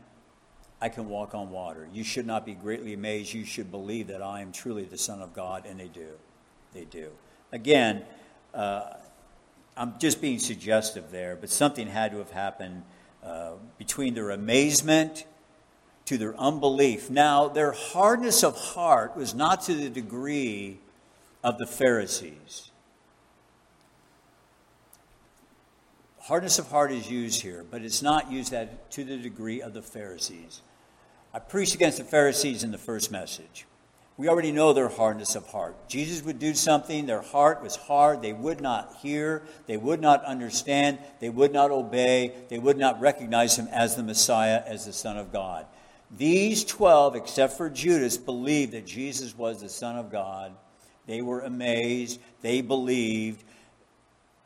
I 0.79 0.87
can 0.87 1.09
walk 1.09 1.35
on 1.35 1.51
water. 1.51 1.89
You 1.91 2.05
should 2.05 2.25
not 2.25 2.45
be 2.45 2.53
greatly 2.53 2.93
amazed. 2.93 3.33
You 3.33 3.43
should 3.43 3.69
believe 3.69 4.07
that 4.07 4.21
I 4.21 4.39
am 4.39 4.53
truly 4.53 4.85
the 4.85 4.97
Son 4.97 5.21
of 5.21 5.33
God. 5.33 5.65
And 5.65 5.77
they 5.77 5.89
do. 5.89 6.11
They 6.71 6.85
do. 6.85 7.09
Again, 7.51 8.03
uh, 8.53 8.93
I'm 9.77 9.99
just 9.99 10.21
being 10.21 10.39
suggestive 10.39 11.11
there, 11.11 11.35
but 11.35 11.49
something 11.49 11.87
had 11.87 12.11
to 12.11 12.19
have 12.19 12.31
happened 12.31 12.83
uh, 13.23 13.53
between 13.77 14.13
their 14.13 14.29
amazement 14.29 15.25
to 16.05 16.17
their 16.17 16.35
unbelief. 16.37 17.09
Now, 17.09 17.47
their 17.47 17.71
hardness 17.71 18.43
of 18.43 18.55
heart 18.57 19.17
was 19.17 19.33
not 19.33 19.61
to 19.63 19.73
the 19.73 19.89
degree 19.89 20.79
of 21.43 21.57
the 21.57 21.67
Pharisees. 21.67 22.71
Hardness 26.19 26.57
of 26.57 26.69
heart 26.69 26.91
is 26.91 27.09
used 27.09 27.41
here, 27.41 27.65
but 27.69 27.81
it's 27.81 28.01
not 28.01 28.31
used 28.31 28.51
that 28.51 28.89
to 28.91 29.03
the 29.03 29.17
degree 29.17 29.61
of 29.61 29.73
the 29.73 29.81
Pharisees. 29.81 30.61
I 31.33 31.39
preached 31.39 31.75
against 31.75 31.97
the 31.97 32.03
Pharisees 32.03 32.63
in 32.63 32.71
the 32.71 32.77
first 32.77 33.11
message. 33.11 33.65
We 34.17 34.29
already 34.29 34.53
know 34.53 34.71
their 34.71 34.87
hardness 34.87 35.35
of 35.35 35.47
heart. 35.47 35.89
Jesus 35.89 36.23
would 36.23 36.39
do 36.39 36.53
something, 36.53 37.05
their 37.05 37.21
heart 37.21 37.61
was 37.61 37.75
hard. 37.75 38.21
They 38.21 38.31
would 38.31 38.61
not 38.61 38.95
hear, 39.01 39.43
they 39.67 39.75
would 39.75 39.99
not 39.99 40.23
understand, 40.23 40.99
they 41.19 41.29
would 41.29 41.51
not 41.51 41.69
obey, 41.69 42.33
they 42.47 42.57
would 42.57 42.77
not 42.77 43.01
recognize 43.01 43.57
him 43.57 43.67
as 43.71 43.97
the 43.97 44.03
Messiah, 44.03 44.63
as 44.65 44.85
the 44.85 44.93
Son 44.93 45.17
of 45.17 45.33
God. 45.33 45.65
These 46.15 46.63
12, 46.63 47.15
except 47.15 47.57
for 47.57 47.69
Judas, 47.69 48.15
believed 48.17 48.71
that 48.71 48.85
Jesus 48.85 49.37
was 49.37 49.59
the 49.59 49.67
Son 49.67 49.97
of 49.97 50.09
God. 50.09 50.53
They 51.07 51.21
were 51.21 51.41
amazed. 51.41 52.21
They 52.41 52.61
believed. 52.61 53.43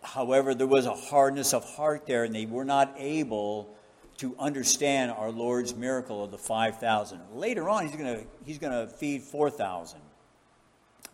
However, 0.02 0.56
there 0.56 0.68
was 0.68 0.88
a 0.88 0.96
hardness 0.96 1.54
of 1.54 1.64
heart 1.76 2.08
there, 2.08 2.24
and 2.24 2.34
they 2.34 2.48
were 2.48 2.66
not 2.66 2.96
able 2.98 3.76
to 4.20 4.36
understand 4.38 5.12
our 5.12 5.32
Lord's 5.32 5.74
miracle 5.74 6.24
of 6.24 6.32
the 6.32 6.38
5,000. 6.38 7.20
Later 7.34 7.70
on, 7.70 7.88
he's 7.88 7.96
going 7.96 8.28
he's 8.46 8.60
to 8.60 8.88
feed 8.88 9.24
4,000, 9.24 10.00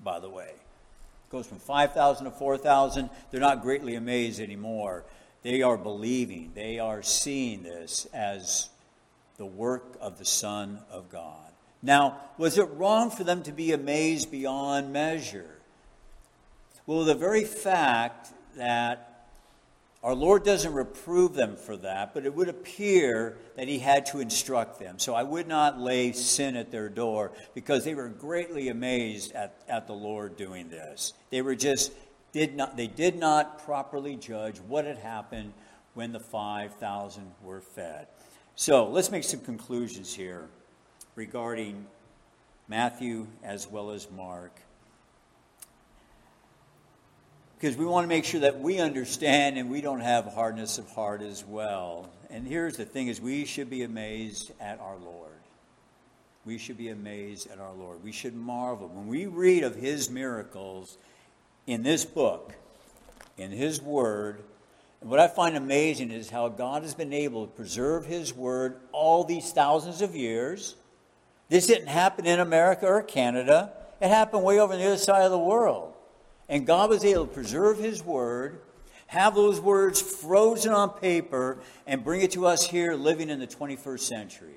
by 0.04 0.20
the 0.20 0.30
way. 0.30 0.50
It 0.50 1.32
goes 1.32 1.46
from 1.46 1.60
5,000 1.60 2.26
to 2.26 2.32
4,000. 2.32 3.10
They're 3.30 3.40
not 3.40 3.62
greatly 3.62 3.96
amazed 3.96 4.40
anymore. 4.40 5.04
They 5.44 5.62
are 5.62 5.78
believing, 5.78 6.52
they 6.56 6.80
are 6.80 7.04
seeing 7.04 7.62
this 7.62 8.08
as 8.12 8.70
the 9.38 9.46
work 9.46 9.98
of 10.02 10.18
the 10.18 10.26
Son 10.26 10.80
of 10.90 11.12
God. 11.12 11.52
Now, 11.84 12.20
was 12.40 12.58
it 12.58 12.68
wrong 12.72 13.12
for 13.12 13.24
them 13.24 13.44
to 13.44 13.52
be 13.52 13.72
amazed 13.72 14.32
beyond 14.32 14.92
measure? 14.92 15.60
Well, 16.88 17.04
the 17.04 17.14
very 17.14 17.44
fact 17.44 18.30
that 18.58 19.15
our 20.06 20.14
Lord 20.14 20.44
doesn't 20.44 20.72
reprove 20.72 21.34
them 21.34 21.56
for 21.56 21.76
that, 21.78 22.14
but 22.14 22.28
it 22.28 22.36
would 22.36 22.48
appear 22.48 23.40
that 23.56 23.68
He 23.68 23.80
had 23.80 24.06
to 24.08 24.20
instruct 24.20 24.80
them. 24.80 25.00
So 25.00 25.16
I 25.16 25.24
would 25.24 25.48
not 25.48 25.80
lay 25.80 26.12
sin 26.12 26.56
at 26.56 26.70
their 26.70 26.90
door 26.90 27.32
because 27.56 27.84
they 27.84 27.96
were 27.96 28.10
greatly 28.10 28.70
amazed 28.70 29.32
at, 29.32 29.56
at 29.68 29.88
the 29.88 29.94
Lord 29.94 30.38
doing 30.38 30.70
this. 30.70 31.14
They 31.32 31.42
were 31.42 31.56
just, 31.56 31.92
did 32.34 32.56
not, 32.56 32.78
they 32.78 32.86
did 32.86 33.18
not 33.18 33.66
properly 33.66 34.16
judge 34.16 34.60
what 34.60 34.86
had 34.86 35.00
happened 35.00 35.54
when 35.96 36.12
the 36.12 36.20
5,000 36.20 37.32
were 37.42 37.62
fed. 37.62 38.06
So 38.54 38.88
let's 38.88 39.10
make 39.10 39.24
some 39.24 39.40
conclusions 39.40 40.14
here 40.14 40.50
regarding 41.16 41.84
Matthew 42.68 43.26
as 43.42 43.68
well 43.68 43.90
as 43.90 44.08
Mark. 44.12 44.62
Because 47.56 47.78
we 47.78 47.86
want 47.86 48.04
to 48.04 48.10
make 48.10 48.26
sure 48.26 48.42
that 48.42 48.60
we 48.60 48.80
understand 48.80 49.58
and 49.58 49.70
we 49.70 49.82
don't 49.82 50.02
have 50.02 50.26
hardness 50.26 50.78
of 50.78 50.90
heart 50.92 51.22
as 51.22 51.44
well. 51.44 52.10
And 52.30 52.48
here's 52.48 52.78
the 52.78 52.86
thing 52.86 53.08
is 53.08 53.22
we 53.22 53.46
should 53.46 53.70
be 53.70 53.84
amazed 53.84 54.52
at 54.60 54.80
our 54.80 54.98
Lord. 54.98 55.32
We 56.46 56.58
should 56.58 56.78
be 56.78 56.90
amazed 56.90 57.50
at 57.50 57.60
our 57.60 57.74
Lord. 57.74 58.04
We 58.04 58.12
should 58.12 58.36
marvel. 58.36 58.88
When 58.88 59.08
we 59.08 59.26
read 59.26 59.64
of 59.64 59.76
his 59.76 60.10
miracles 60.10 60.98
in 61.66 61.82
this 61.82 62.06
book, 62.06 62.54
in 63.38 63.52
his 63.52 63.82
word, 63.82 64.44
and 65.02 65.10
what 65.10 65.20
I 65.20 65.28
find 65.28 65.56
amazing 65.56 66.12
is 66.12 66.30
how 66.30 66.50
God 66.50 66.84
has 66.84 66.94
been 66.94 67.14
able 67.14 67.48
to 67.48 67.52
preserve 67.52 68.06
his 68.06 68.34
word 68.34 68.78
all 68.92 69.24
these 69.24 69.52
thousands 69.52 70.02
of 70.02 70.16
years 70.16 70.76
this 71.50 71.68
didn't 71.68 71.88
happen 71.88 72.26
in 72.26 72.40
America 72.40 72.88
or 72.88 73.02
Canada. 73.04 73.72
It 74.02 74.08
happened 74.08 74.44
way 74.44 74.60
over 74.60 74.74
on 74.74 74.80
the 74.80 74.86
other 74.86 74.98
side 74.98 75.24
of 75.24 75.32
the 75.32 75.40
world. 75.40 75.94
And 76.48 76.66
God 76.66 76.90
was 76.90 77.04
able 77.04 77.28
to 77.28 77.34
preserve 77.34 77.80
His 77.80 78.04
Word, 78.04 78.60
have 79.08 79.36
those 79.36 79.60
words 79.60 80.02
frozen 80.02 80.74
on 80.74 80.90
paper, 80.92 81.58
and 81.88 82.04
bring 82.04 82.22
it 82.22 82.32
to 82.32 82.46
us 82.46 82.68
here 82.68 82.94
living 82.94 83.30
in 83.30 83.40
the 83.40 83.48
21st 83.48 84.00
century. 84.00 84.56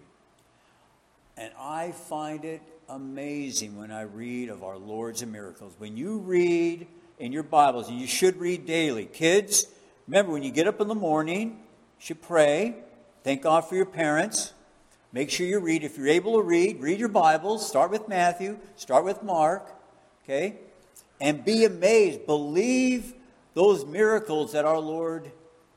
And 1.37 1.53
I 1.59 1.93
find 1.93 2.45
it 2.45 2.61
amazing 2.89 3.77
when 3.77 3.91
I 3.91 4.03
read 4.03 4.49
of 4.49 4.65
our 4.65 4.77
Lord's 4.77 5.25
miracles. 5.25 5.75
When 5.79 5.97
you 5.97 6.19
read 6.19 6.87
in 7.19 7.33
your 7.33 7.43
Bibles, 7.43 7.89
and 7.89 8.01
you 8.01 8.07
should 8.07 8.37
read 8.37 8.67
daily, 8.67 9.07
kids, 9.07 9.67
remember 10.07 10.33
when 10.33 10.43
you 10.43 10.51
get 10.51 10.67
up 10.67 10.81
in 10.81 10.89
the 10.89 10.95
morning, 10.95 11.51
you 11.51 11.57
should 11.99 12.23
pray, 12.23 12.77
thank 13.25 13.43
God 13.43 13.63
for 13.63 13.77
your 13.77 13.87
parents. 13.87 14.53
Make 15.13 15.31
sure 15.31 15.47
you 15.47 15.59
read. 15.59 15.85
If 15.85 15.97
you're 15.97 16.09
able 16.09 16.35
to 16.35 16.43
read, 16.43 16.81
read 16.81 16.99
your 16.99 17.09
Bibles. 17.09 17.67
Start 17.67 17.91
with 17.91 18.09
Matthew, 18.09 18.59
start 18.77 19.05
with 19.05 19.23
Mark, 19.23 19.67
okay? 20.25 20.57
And 21.21 21.45
be 21.45 21.65
amazed. 21.65 22.27
Believe 22.27 23.15
those 23.55 23.85
miracles 23.85 24.53
that 24.53 24.65
our 24.65 24.79
Lord 24.79 25.31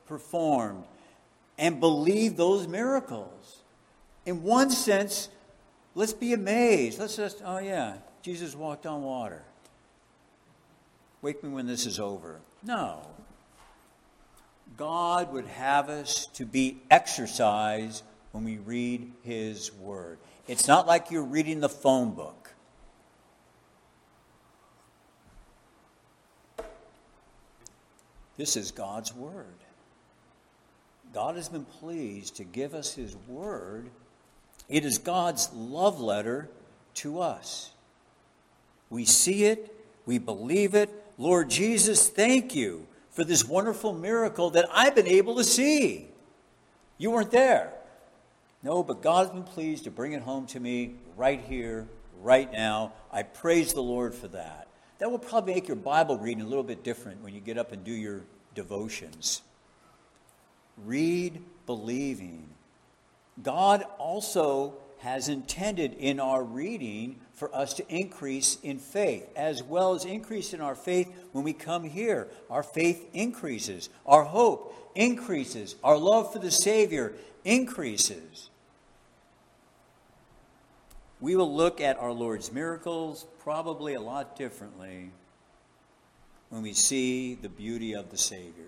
performed. 0.06 0.84
And 1.58 1.80
believe 1.80 2.36
those 2.36 2.66
miracles. 2.68 3.62
In 4.24 4.42
one 4.42 4.70
sense, 4.70 5.28
let's 5.94 6.12
be 6.12 6.32
amazed. 6.32 6.98
Let's 6.98 7.16
just, 7.16 7.42
oh 7.44 7.58
yeah, 7.58 7.96
Jesus 8.22 8.54
walked 8.54 8.86
on 8.86 9.02
water. 9.02 9.42
Wake 11.22 11.42
me 11.42 11.50
when 11.50 11.66
this 11.66 11.86
is 11.86 12.00
over. 12.00 12.40
No. 12.64 13.06
God 14.76 15.32
would 15.32 15.46
have 15.46 15.88
us 15.88 16.26
to 16.34 16.44
be 16.44 16.82
exercised 16.90 18.02
when 18.32 18.44
we 18.44 18.58
read 18.58 19.12
His 19.22 19.72
Word. 19.72 20.18
It's 20.48 20.66
not 20.66 20.86
like 20.86 21.10
you're 21.10 21.22
reading 21.22 21.60
the 21.60 21.68
phone 21.68 22.14
book. 22.14 22.41
This 28.42 28.56
is 28.56 28.72
God's 28.72 29.14
Word. 29.14 29.54
God 31.14 31.36
has 31.36 31.48
been 31.48 31.64
pleased 31.64 32.38
to 32.38 32.42
give 32.42 32.74
us 32.74 32.92
His 32.92 33.14
Word. 33.28 33.88
It 34.68 34.84
is 34.84 34.98
God's 34.98 35.48
love 35.52 36.00
letter 36.00 36.48
to 36.94 37.20
us. 37.20 37.70
We 38.90 39.04
see 39.04 39.44
it, 39.44 39.72
we 40.06 40.18
believe 40.18 40.74
it. 40.74 40.90
Lord 41.18 41.50
Jesus, 41.50 42.08
thank 42.08 42.52
you 42.52 42.88
for 43.12 43.22
this 43.22 43.46
wonderful 43.46 43.92
miracle 43.92 44.50
that 44.50 44.66
I've 44.72 44.96
been 44.96 45.06
able 45.06 45.36
to 45.36 45.44
see. 45.44 46.08
You 46.98 47.12
weren't 47.12 47.30
there. 47.30 47.72
No, 48.64 48.82
but 48.82 49.02
God's 49.02 49.30
been 49.30 49.44
pleased 49.44 49.84
to 49.84 49.92
bring 49.92 50.14
it 50.14 50.22
home 50.22 50.46
to 50.46 50.58
me 50.58 50.96
right 51.16 51.40
here, 51.40 51.86
right 52.20 52.50
now. 52.50 52.92
I 53.12 53.22
praise 53.22 53.72
the 53.72 53.84
Lord 53.84 54.16
for 54.16 54.26
that. 54.26 54.66
That 55.02 55.10
will 55.10 55.18
probably 55.18 55.54
make 55.54 55.66
your 55.66 55.76
Bible 55.76 56.16
reading 56.16 56.44
a 56.44 56.46
little 56.46 56.62
bit 56.62 56.84
different 56.84 57.24
when 57.24 57.34
you 57.34 57.40
get 57.40 57.58
up 57.58 57.72
and 57.72 57.82
do 57.82 57.90
your 57.90 58.20
devotions. 58.54 59.42
Read 60.76 61.42
believing. 61.66 62.46
God 63.42 63.84
also 63.98 64.74
has 65.00 65.28
intended 65.28 65.94
in 65.94 66.20
our 66.20 66.44
reading 66.44 67.16
for 67.32 67.52
us 67.52 67.74
to 67.74 67.88
increase 67.88 68.58
in 68.62 68.78
faith, 68.78 69.28
as 69.34 69.60
well 69.60 69.92
as 69.94 70.04
increase 70.04 70.54
in 70.54 70.60
our 70.60 70.76
faith 70.76 71.12
when 71.32 71.42
we 71.42 71.52
come 71.52 71.82
here. 71.82 72.28
Our 72.48 72.62
faith 72.62 73.04
increases, 73.12 73.88
our 74.06 74.22
hope 74.22 74.92
increases, 74.94 75.74
our 75.82 75.98
love 75.98 76.32
for 76.32 76.38
the 76.38 76.52
Savior 76.52 77.12
increases 77.44 78.50
we 81.22 81.36
will 81.36 81.54
look 81.54 81.80
at 81.80 81.96
our 81.98 82.12
Lord's 82.12 82.52
miracles 82.52 83.24
probably 83.38 83.94
a 83.94 84.00
lot 84.00 84.36
differently 84.36 85.12
when 86.48 86.62
we 86.62 86.72
see 86.72 87.34
the 87.34 87.48
beauty 87.48 87.94
of 87.94 88.10
the 88.10 88.18
Savior. 88.18 88.66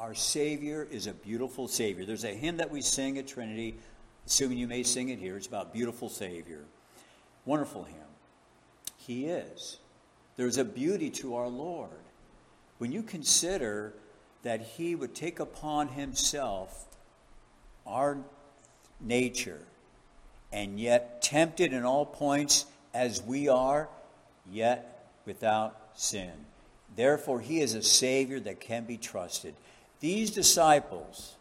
Our 0.00 0.12
Savior 0.12 0.86
is 0.90 1.06
a 1.06 1.12
beautiful 1.12 1.68
Savior. 1.68 2.04
There's 2.04 2.24
a 2.24 2.34
hymn 2.34 2.56
that 2.56 2.72
we 2.72 2.80
sing 2.80 3.18
at 3.18 3.28
Trinity, 3.28 3.76
assuming 4.26 4.58
you 4.58 4.66
may 4.66 4.82
sing 4.82 5.10
it 5.10 5.20
here. 5.20 5.36
It's 5.36 5.46
about 5.46 5.72
beautiful 5.72 6.08
Savior. 6.08 6.64
Wonderful 7.44 7.84
hymn. 7.84 7.96
He 8.96 9.26
is. 9.26 9.78
There's 10.36 10.58
a 10.58 10.64
beauty 10.64 11.08
to 11.10 11.36
our 11.36 11.48
Lord. 11.48 11.90
When 12.78 12.90
you 12.90 13.04
consider 13.04 13.94
that 14.42 14.60
He 14.60 14.96
would 14.96 15.14
take 15.14 15.38
upon 15.38 15.86
Himself 15.86 16.88
our 17.86 18.18
nature, 19.00 19.60
and 20.52 20.78
yet 20.78 21.22
tempted 21.22 21.72
in 21.72 21.84
all 21.84 22.04
points 22.04 22.66
as 22.92 23.22
we 23.22 23.48
are, 23.48 23.88
yet 24.50 25.08
without 25.24 25.76
sin. 25.94 26.32
Therefore, 26.94 27.40
he 27.40 27.60
is 27.60 27.74
a 27.74 27.82
Savior 27.82 28.38
that 28.40 28.60
can 28.60 28.84
be 28.84 28.98
trusted. 28.98 29.54
These 30.00 30.30
disciples 30.32 31.36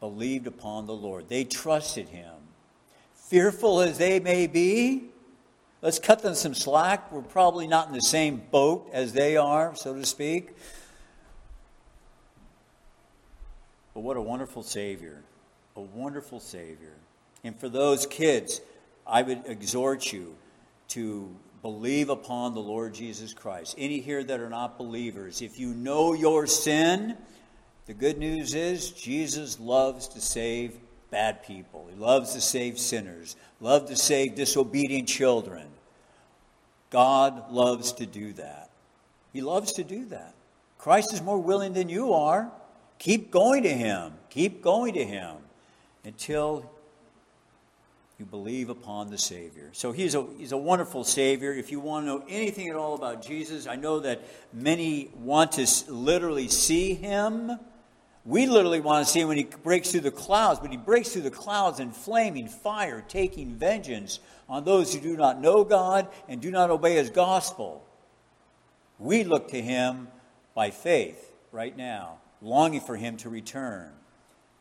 believed 0.00 0.46
upon 0.46 0.86
the 0.86 0.94
Lord, 0.94 1.28
they 1.28 1.44
trusted 1.44 2.08
him. 2.08 2.32
Fearful 3.14 3.80
as 3.80 3.98
they 3.98 4.20
may 4.20 4.46
be, 4.46 5.04
let's 5.82 5.98
cut 5.98 6.22
them 6.22 6.34
some 6.34 6.54
slack. 6.54 7.10
We're 7.12 7.22
probably 7.22 7.66
not 7.66 7.88
in 7.88 7.94
the 7.94 8.00
same 8.00 8.42
boat 8.50 8.88
as 8.92 9.12
they 9.12 9.36
are, 9.36 9.74
so 9.74 9.94
to 9.94 10.04
speak. 10.04 10.50
But 13.94 14.00
what 14.00 14.16
a 14.16 14.22
wonderful 14.22 14.62
Savior! 14.62 15.22
A 15.74 15.80
wonderful 15.80 16.40
Savior. 16.40 16.94
And 17.44 17.58
for 17.58 17.68
those 17.68 18.06
kids, 18.06 18.60
I 19.06 19.22
would 19.22 19.42
exhort 19.46 20.12
you 20.12 20.34
to 20.88 21.34
believe 21.62 22.10
upon 22.10 22.54
the 22.54 22.60
Lord 22.60 22.94
Jesus 22.94 23.34
Christ. 23.34 23.74
Any 23.78 24.00
here 24.00 24.22
that 24.22 24.40
are 24.40 24.50
not 24.50 24.78
believers, 24.78 25.42
if 25.42 25.58
you 25.58 25.74
know 25.74 26.12
your 26.12 26.46
sin, 26.46 27.16
the 27.86 27.94
good 27.94 28.18
news 28.18 28.54
is 28.54 28.90
Jesus 28.90 29.60
loves 29.60 30.08
to 30.08 30.20
save 30.20 30.76
bad 31.10 31.44
people. 31.44 31.86
He 31.88 31.96
loves 31.96 32.34
to 32.34 32.40
save 32.40 32.78
sinners, 32.78 33.36
loves 33.60 33.90
to 33.90 33.96
save 33.96 34.34
disobedient 34.34 35.08
children. 35.08 35.66
God 36.90 37.50
loves 37.50 37.92
to 37.94 38.06
do 38.06 38.32
that. 38.34 38.70
He 39.32 39.40
loves 39.40 39.72
to 39.74 39.84
do 39.84 40.04
that. 40.06 40.34
Christ 40.78 41.12
is 41.12 41.22
more 41.22 41.38
willing 41.38 41.72
than 41.72 41.88
you 41.88 42.12
are. 42.12 42.50
Keep 42.98 43.30
going 43.30 43.62
to 43.64 43.72
him. 43.72 44.14
Keep 44.30 44.62
going 44.62 44.94
to 44.94 45.04
him 45.04 45.36
until 46.04 46.70
You 48.18 48.24
believe 48.24 48.70
upon 48.70 49.10
the 49.10 49.18
Savior. 49.18 49.68
So 49.72 49.92
he's 49.92 50.14
a, 50.14 50.26
he's 50.38 50.52
a 50.52 50.56
wonderful 50.56 51.04
Savior. 51.04 51.52
If 51.52 51.70
you 51.70 51.80
want 51.80 52.06
to 52.06 52.06
know 52.06 52.24
anything 52.28 52.68
at 52.68 52.76
all 52.76 52.94
about 52.94 53.20
Jesus, 53.20 53.66
I 53.66 53.76
know 53.76 54.00
that 54.00 54.22
many 54.54 55.10
want 55.18 55.52
to 55.52 55.66
literally 55.92 56.48
see 56.48 56.94
him. 56.94 57.58
We 58.24 58.46
literally 58.46 58.80
want 58.80 59.06
to 59.06 59.12
see 59.12 59.20
him 59.20 59.28
when 59.28 59.36
he 59.36 59.44
breaks 59.44 59.90
through 59.90 60.00
the 60.00 60.10
clouds, 60.10 60.60
but 60.60 60.70
he 60.70 60.78
breaks 60.78 61.10
through 61.10 61.22
the 61.22 61.30
clouds 61.30 61.78
in 61.78 61.90
flaming 61.90 62.48
fire, 62.48 63.04
taking 63.06 63.54
vengeance 63.54 64.18
on 64.48 64.64
those 64.64 64.94
who 64.94 65.00
do 65.00 65.16
not 65.16 65.40
know 65.40 65.62
God 65.62 66.08
and 66.26 66.40
do 66.40 66.50
not 66.50 66.70
obey 66.70 66.94
his 66.94 67.10
gospel. 67.10 67.86
We 68.98 69.24
look 69.24 69.48
to 69.48 69.60
him 69.60 70.08
by 70.54 70.70
faith 70.70 71.34
right 71.52 71.76
now, 71.76 72.16
longing 72.40 72.80
for 72.80 72.96
him 72.96 73.18
to 73.18 73.28
return. 73.28 73.92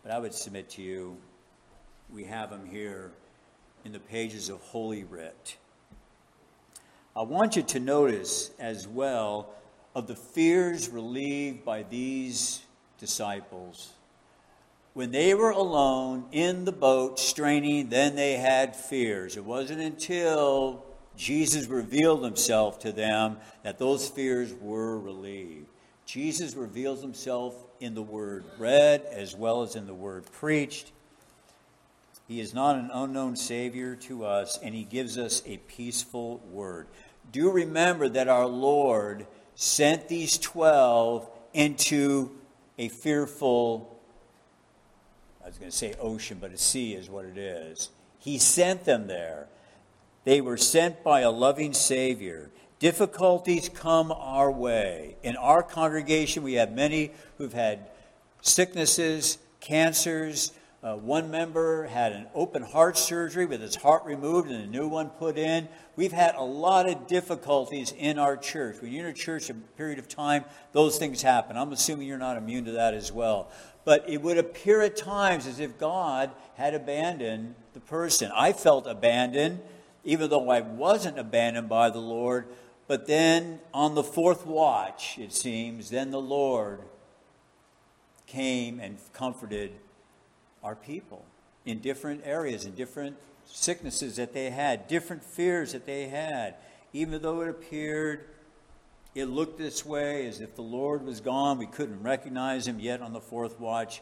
But 0.03 0.11
I 0.11 0.19
would 0.19 0.33
submit 0.33 0.71
to 0.71 0.81
you, 0.81 1.15
we 2.11 2.25
have 2.25 2.51
him 2.51 2.65
here 2.65 3.13
in 3.85 3.91
the 3.91 3.99
pages 3.99 4.49
of 4.49 4.59
Holy 4.61 5.03
Writ. 5.03 5.57
I 7.15 7.21
want 7.21 7.55
you 7.55 7.61
to 7.61 7.79
notice 7.79 8.49
as 8.59 8.87
well 8.87 9.49
of 9.93 10.07
the 10.07 10.15
fears 10.15 10.89
relieved 10.89 11.63
by 11.63 11.83
these 11.83 12.61
disciples. 12.99 13.93
When 14.95 15.11
they 15.11 15.33
were 15.35 15.51
alone 15.51 16.25
in 16.31 16.65
the 16.65 16.71
boat 16.71 17.19
straining, 17.19 17.89
then 17.89 18.15
they 18.15 18.33
had 18.33 18.75
fears. 18.75 19.37
It 19.37 19.45
wasn't 19.45 19.81
until 19.81 20.83
Jesus 21.15 21.67
revealed 21.67 22.23
himself 22.23 22.79
to 22.79 22.91
them 22.91 23.37
that 23.63 23.77
those 23.77 24.09
fears 24.09 24.53
were 24.59 24.99
relieved. 24.99 25.67
Jesus 26.05 26.55
reveals 26.55 27.01
himself 27.01 27.55
in 27.79 27.93
the 27.93 28.01
word 28.01 28.45
read 28.57 29.05
as 29.11 29.35
well 29.35 29.61
as 29.61 29.75
in 29.75 29.85
the 29.85 29.93
word 29.93 30.25
preached. 30.31 30.91
He 32.27 32.39
is 32.39 32.53
not 32.53 32.75
an 32.75 32.89
unknown 32.91 33.35
Savior 33.35 33.95
to 33.97 34.25
us, 34.25 34.57
and 34.61 34.73
He 34.73 34.83
gives 34.83 35.17
us 35.17 35.43
a 35.45 35.57
peaceful 35.57 36.39
word. 36.51 36.87
Do 37.31 37.51
remember 37.51 38.09
that 38.09 38.27
our 38.27 38.47
Lord 38.47 39.27
sent 39.55 40.07
these 40.07 40.37
12 40.37 41.29
into 41.53 42.31
a 42.77 42.89
fearful, 42.89 43.99
I 45.43 45.47
was 45.47 45.57
going 45.57 45.71
to 45.71 45.77
say 45.77 45.93
ocean, 45.99 46.37
but 46.41 46.51
a 46.51 46.57
sea 46.57 46.93
is 46.93 47.09
what 47.09 47.25
it 47.25 47.37
is. 47.37 47.89
He 48.19 48.37
sent 48.39 48.85
them 48.85 49.07
there. 49.07 49.47
They 50.23 50.41
were 50.41 50.57
sent 50.57 51.03
by 51.03 51.21
a 51.21 51.29
loving 51.29 51.73
Savior. 51.73 52.49
Difficulties 52.79 53.69
come 53.69 54.11
our 54.11 54.51
way. 54.51 55.15
In 55.21 55.35
our 55.37 55.61
congregation, 55.61 56.41
we 56.41 56.53
have 56.53 56.71
many 56.71 57.11
who've 57.37 57.53
had 57.53 57.87
sicknesses, 58.41 59.37
cancers, 59.59 60.51
uh, 60.85 60.95
one 60.95 61.31
member 61.31 61.87
had 61.87 62.11
an 62.11 62.27
open 62.35 62.61
heart 62.61 62.95
surgery 62.95 63.47
with 63.47 63.59
his 63.59 63.75
heart 63.75 64.05
removed 64.05 64.51
and 64.51 64.63
a 64.63 64.67
new 64.67 64.87
one 64.87 65.09
put 65.09 65.35
in. 65.35 65.67
We've 65.95 66.11
had 66.11 66.35
a 66.35 66.43
lot 66.43 66.87
of 66.87 67.07
difficulties 67.07 67.91
in 67.97 68.19
our 68.19 68.37
church. 68.37 68.79
When 68.79 68.91
you're 68.91 69.07
in 69.07 69.11
a 69.11 69.17
church 69.17 69.49
a 69.49 69.55
period 69.55 69.97
of 69.97 70.07
time, 70.07 70.45
those 70.73 70.99
things 70.99 71.23
happen. 71.23 71.57
I'm 71.57 71.73
assuming 71.73 72.07
you're 72.07 72.19
not 72.19 72.37
immune 72.37 72.65
to 72.65 72.73
that 72.73 72.93
as 72.93 73.11
well. 73.11 73.49
But 73.83 74.07
it 74.07 74.21
would 74.21 74.37
appear 74.37 74.81
at 74.81 74.95
times 74.95 75.47
as 75.47 75.59
if 75.59 75.79
God 75.79 76.29
had 76.53 76.75
abandoned 76.75 77.55
the 77.73 77.79
person. 77.79 78.31
I 78.35 78.53
felt 78.53 78.85
abandoned, 78.85 79.61
even 80.03 80.29
though 80.29 80.51
I 80.51 80.61
wasn't 80.61 81.17
abandoned 81.17 81.67
by 81.67 81.89
the 81.89 81.97
Lord. 81.97 82.45
But 82.85 83.07
then 83.07 83.59
on 83.73 83.95
the 83.95 84.03
fourth 84.03 84.45
watch, 84.45 85.17
it 85.17 85.33
seems, 85.33 85.89
then 85.89 86.11
the 86.11 86.21
Lord 86.21 86.81
came 88.27 88.79
and 88.79 88.99
comforted 89.13 89.71
our 90.65 90.75
people 90.75 91.23
in 91.63 91.79
different 91.79 92.21
areas, 92.25 92.65
in 92.65 92.73
different 92.73 93.15
sicknesses 93.45 94.15
that 94.15 94.33
they 94.33 94.49
had, 94.49 94.87
different 94.87 95.23
fears 95.23 95.73
that 95.73 95.85
they 95.85 96.07
had. 96.07 96.55
Even 96.91 97.21
though 97.21 97.41
it 97.41 97.49
appeared, 97.49 98.25
it 99.13 99.25
looked 99.25 99.59
this 99.59 99.85
way 99.85 100.25
as 100.25 100.41
if 100.41 100.55
the 100.55 100.63
Lord 100.63 101.05
was 101.05 101.21
gone, 101.21 101.59
we 101.59 101.67
couldn't 101.67 102.01
recognize 102.01 102.67
him 102.67 102.79
yet 102.79 103.01
on 103.01 103.13
the 103.13 103.21
fourth 103.21 103.59
watch. 103.59 104.01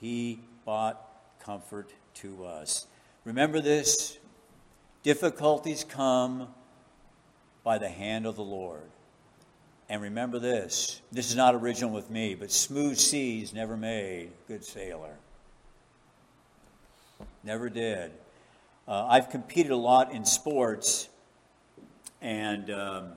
He 0.00 0.38
brought 0.64 1.00
comfort 1.40 1.90
to 2.14 2.44
us. 2.46 2.86
Remember 3.24 3.60
this 3.60 4.16
difficulties 5.02 5.82
come 5.82 6.46
by 7.64 7.78
the 7.78 7.88
hand 7.88 8.24
of 8.24 8.36
the 8.36 8.44
Lord. 8.44 8.88
And 9.88 10.00
remember 10.00 10.38
this 10.38 11.00
this 11.10 11.28
is 11.28 11.36
not 11.36 11.56
original 11.56 11.90
with 11.90 12.08
me, 12.08 12.36
but 12.36 12.52
smooth 12.52 12.98
seas 12.98 13.52
never 13.52 13.76
made 13.76 14.30
good 14.46 14.64
sailor. 14.64 15.16
Never 17.44 17.68
did. 17.68 18.10
Uh, 18.88 19.06
I've 19.06 19.28
competed 19.28 19.70
a 19.70 19.76
lot 19.76 20.12
in 20.12 20.24
sports, 20.24 21.10
and 22.22 22.70
um, 22.70 23.08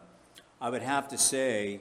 I 0.60 0.70
would 0.70 0.82
have 0.82 1.08
to 1.10 1.18
say 1.18 1.80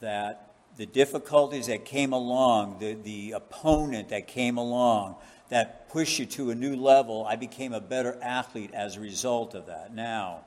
that 0.00 0.52
the 0.78 0.86
difficulties 0.86 1.66
that 1.66 1.84
came 1.84 2.14
along, 2.14 2.78
the, 2.78 2.94
the 2.94 3.32
opponent 3.32 4.08
that 4.08 4.26
came 4.26 4.56
along, 4.56 5.16
that 5.50 5.90
pushed 5.90 6.18
you 6.18 6.24
to 6.24 6.50
a 6.50 6.54
new 6.54 6.76
level, 6.76 7.26
I 7.28 7.36
became 7.36 7.74
a 7.74 7.80
better 7.80 8.18
athlete 8.22 8.70
as 8.72 8.96
a 8.96 9.00
result 9.00 9.54
of 9.54 9.66
that. 9.66 9.94
Now, 9.94 10.40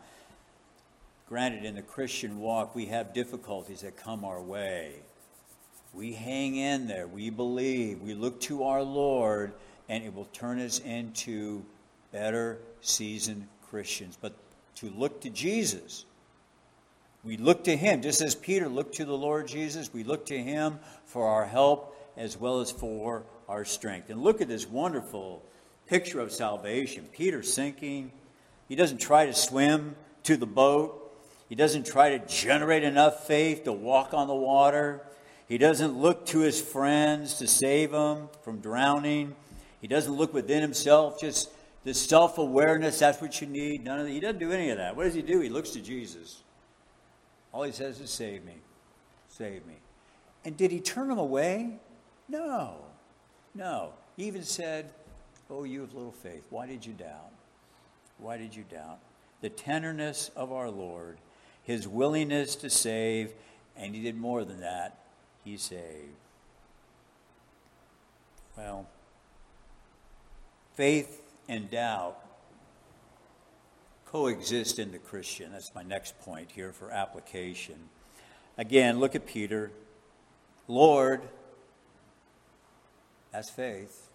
granted, 1.29 1.63
in 1.63 1.75
the 1.75 1.83
Christian 1.83 2.39
walk, 2.39 2.73
we 2.73 2.87
have 2.87 3.13
difficulties 3.13 3.81
that 3.81 3.97
come 3.97 4.25
our 4.25 4.41
way. 4.41 4.93
We 5.93 6.13
hang 6.13 6.55
in 6.55 6.87
there, 6.87 7.05
we 7.05 7.29
believe, 7.29 8.01
we 8.01 8.15
look 8.15 8.41
to 8.41 8.63
our 8.63 8.81
Lord 8.81 9.53
and 9.89 10.03
it 10.03 10.13
will 10.13 10.25
turn 10.25 10.59
us 10.59 10.79
into 10.79 11.63
better 12.11 12.59
seasoned 12.81 13.47
Christians. 13.69 14.17
But 14.19 14.33
to 14.75 14.89
look 14.89 15.21
to 15.21 15.29
Jesus, 15.29 16.05
we 17.23 17.37
look 17.37 17.63
to 17.65 17.75
Him, 17.75 18.01
just 18.01 18.21
as 18.21 18.35
Peter 18.35 18.69
looked 18.69 18.95
to 18.95 19.05
the 19.05 19.17
Lord 19.17 19.47
Jesus, 19.47 19.91
we 19.93 20.03
look 20.03 20.25
to 20.27 20.37
Him 20.37 20.79
for 21.05 21.27
our 21.27 21.45
help 21.45 21.97
as 22.17 22.37
well 22.37 22.61
as 22.61 22.71
for 22.71 23.23
our 23.49 23.65
strength. 23.65 24.09
And 24.09 24.21
look 24.21 24.41
at 24.41 24.47
this 24.47 24.67
wonderful 24.67 25.43
picture 25.87 26.19
of 26.19 26.31
salvation. 26.31 27.07
Peter 27.11 27.43
sinking, 27.43 28.11
he 28.67 28.75
doesn't 28.75 28.99
try 28.99 29.25
to 29.25 29.33
swim 29.33 29.95
to 30.23 30.37
the 30.37 30.45
boat. 30.45 31.01
He 31.49 31.55
doesn't 31.55 31.85
try 31.85 32.17
to 32.17 32.25
generate 32.27 32.83
enough 32.83 33.27
faith 33.27 33.63
to 33.65 33.73
walk 33.73 34.13
on 34.13 34.27
the 34.27 34.35
water. 34.35 35.01
He 35.47 35.57
doesn't 35.57 35.95
look 35.97 36.25
to 36.27 36.39
his 36.39 36.59
friends 36.59 37.35
to 37.35 37.47
save 37.47 37.91
him 37.91 38.29
from 38.43 38.59
drowning. 38.59 39.35
He 39.81 39.87
doesn't 39.87 40.13
look 40.13 40.33
within 40.33 40.61
himself, 40.61 41.19
just 41.19 41.49
this 41.85 42.01
self 42.01 42.39
awareness, 42.39 42.99
that's 42.99 43.21
what 43.21 43.39
you 43.39 43.47
need. 43.47 43.83
None 43.85 43.99
of 43.99 44.05
that. 44.05 44.11
He 44.11 44.19
doesn't 44.19 44.39
do 44.39 44.51
any 44.51 44.71
of 44.71 44.77
that. 44.77 44.95
What 44.95 45.03
does 45.03 45.13
he 45.13 45.21
do? 45.21 45.39
He 45.39 45.49
looks 45.49 45.69
to 45.71 45.81
Jesus. 45.81 46.41
All 47.53 47.63
he 47.63 47.71
says 47.71 47.99
is, 48.01 48.09
Save 48.09 48.43
me. 48.43 48.55
Save 49.29 49.65
me. 49.67 49.75
And 50.43 50.57
did 50.57 50.71
he 50.71 50.79
turn 50.79 51.11
him 51.11 51.19
away? 51.19 51.77
No. 52.27 52.77
No. 53.53 53.93
He 54.17 54.25
even 54.25 54.43
said, 54.43 54.89
Oh, 55.49 55.63
you 55.63 55.81
have 55.81 55.93
little 55.93 56.11
faith. 56.11 56.43
Why 56.49 56.65
did 56.65 56.85
you 56.85 56.93
doubt? 56.93 57.31
Why 58.17 58.37
did 58.37 58.55
you 58.55 58.63
doubt? 58.63 58.99
The 59.41 59.49
tenderness 59.49 60.31
of 60.35 60.51
our 60.51 60.71
Lord, 60.71 61.17
his 61.63 61.87
willingness 61.87 62.55
to 62.57 62.69
save, 62.69 63.31
and 63.77 63.93
he 63.93 64.01
did 64.01 64.17
more 64.17 64.43
than 64.43 64.61
that. 64.61 64.97
He 65.43 65.57
saved. 65.57 66.15
Well, 68.57 68.87
faith 70.75 71.21
and 71.47 71.69
doubt 71.71 72.17
coexist 74.05 74.79
in 74.79 74.91
the 74.91 74.97
Christian. 74.97 75.51
That's 75.51 75.73
my 75.75 75.83
next 75.83 76.17
point 76.19 76.51
here 76.51 76.71
for 76.71 76.91
application. 76.91 77.75
Again, 78.57 78.99
look 78.99 79.15
at 79.15 79.25
Peter. 79.25 79.71
Lord, 80.67 81.21
that's 83.31 83.49
faith. 83.49 84.09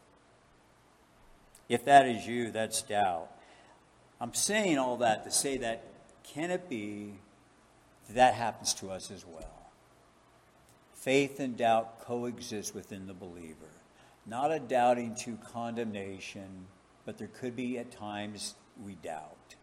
If 1.69 1.85
that 1.85 2.07
is 2.07 2.27
you, 2.27 2.51
that's 2.51 2.83
doubt. 2.83 3.29
I'm 4.21 4.35
saying 4.35 4.79
all 4.79 4.97
that 4.99 5.25
to 5.25 5.31
say 5.31 5.59
that 5.59 5.85
can 6.25 6.51
it 6.51 6.69
be 6.69 7.15
that 8.11 8.35
happens 8.35 8.75
to 8.75 8.91
us 8.91 9.11
as 9.11 9.25
well? 9.27 9.71
Faith 10.95 11.41
and 11.41 11.57
doubt 11.57 12.01
coexist 12.01 12.75
within 12.75 13.07
the 13.07 13.15
believer 13.15 13.71
not 14.27 14.53
a 14.53 14.59
doubting 14.59 15.15
to 15.17 15.37
condemnation, 15.53 16.67
but 17.05 17.19
there 17.19 17.29
could 17.29 17.57
be 17.57 17.79
at 17.79 17.91
times 17.91 18.55
we 18.85 18.95
doubt 18.97 19.57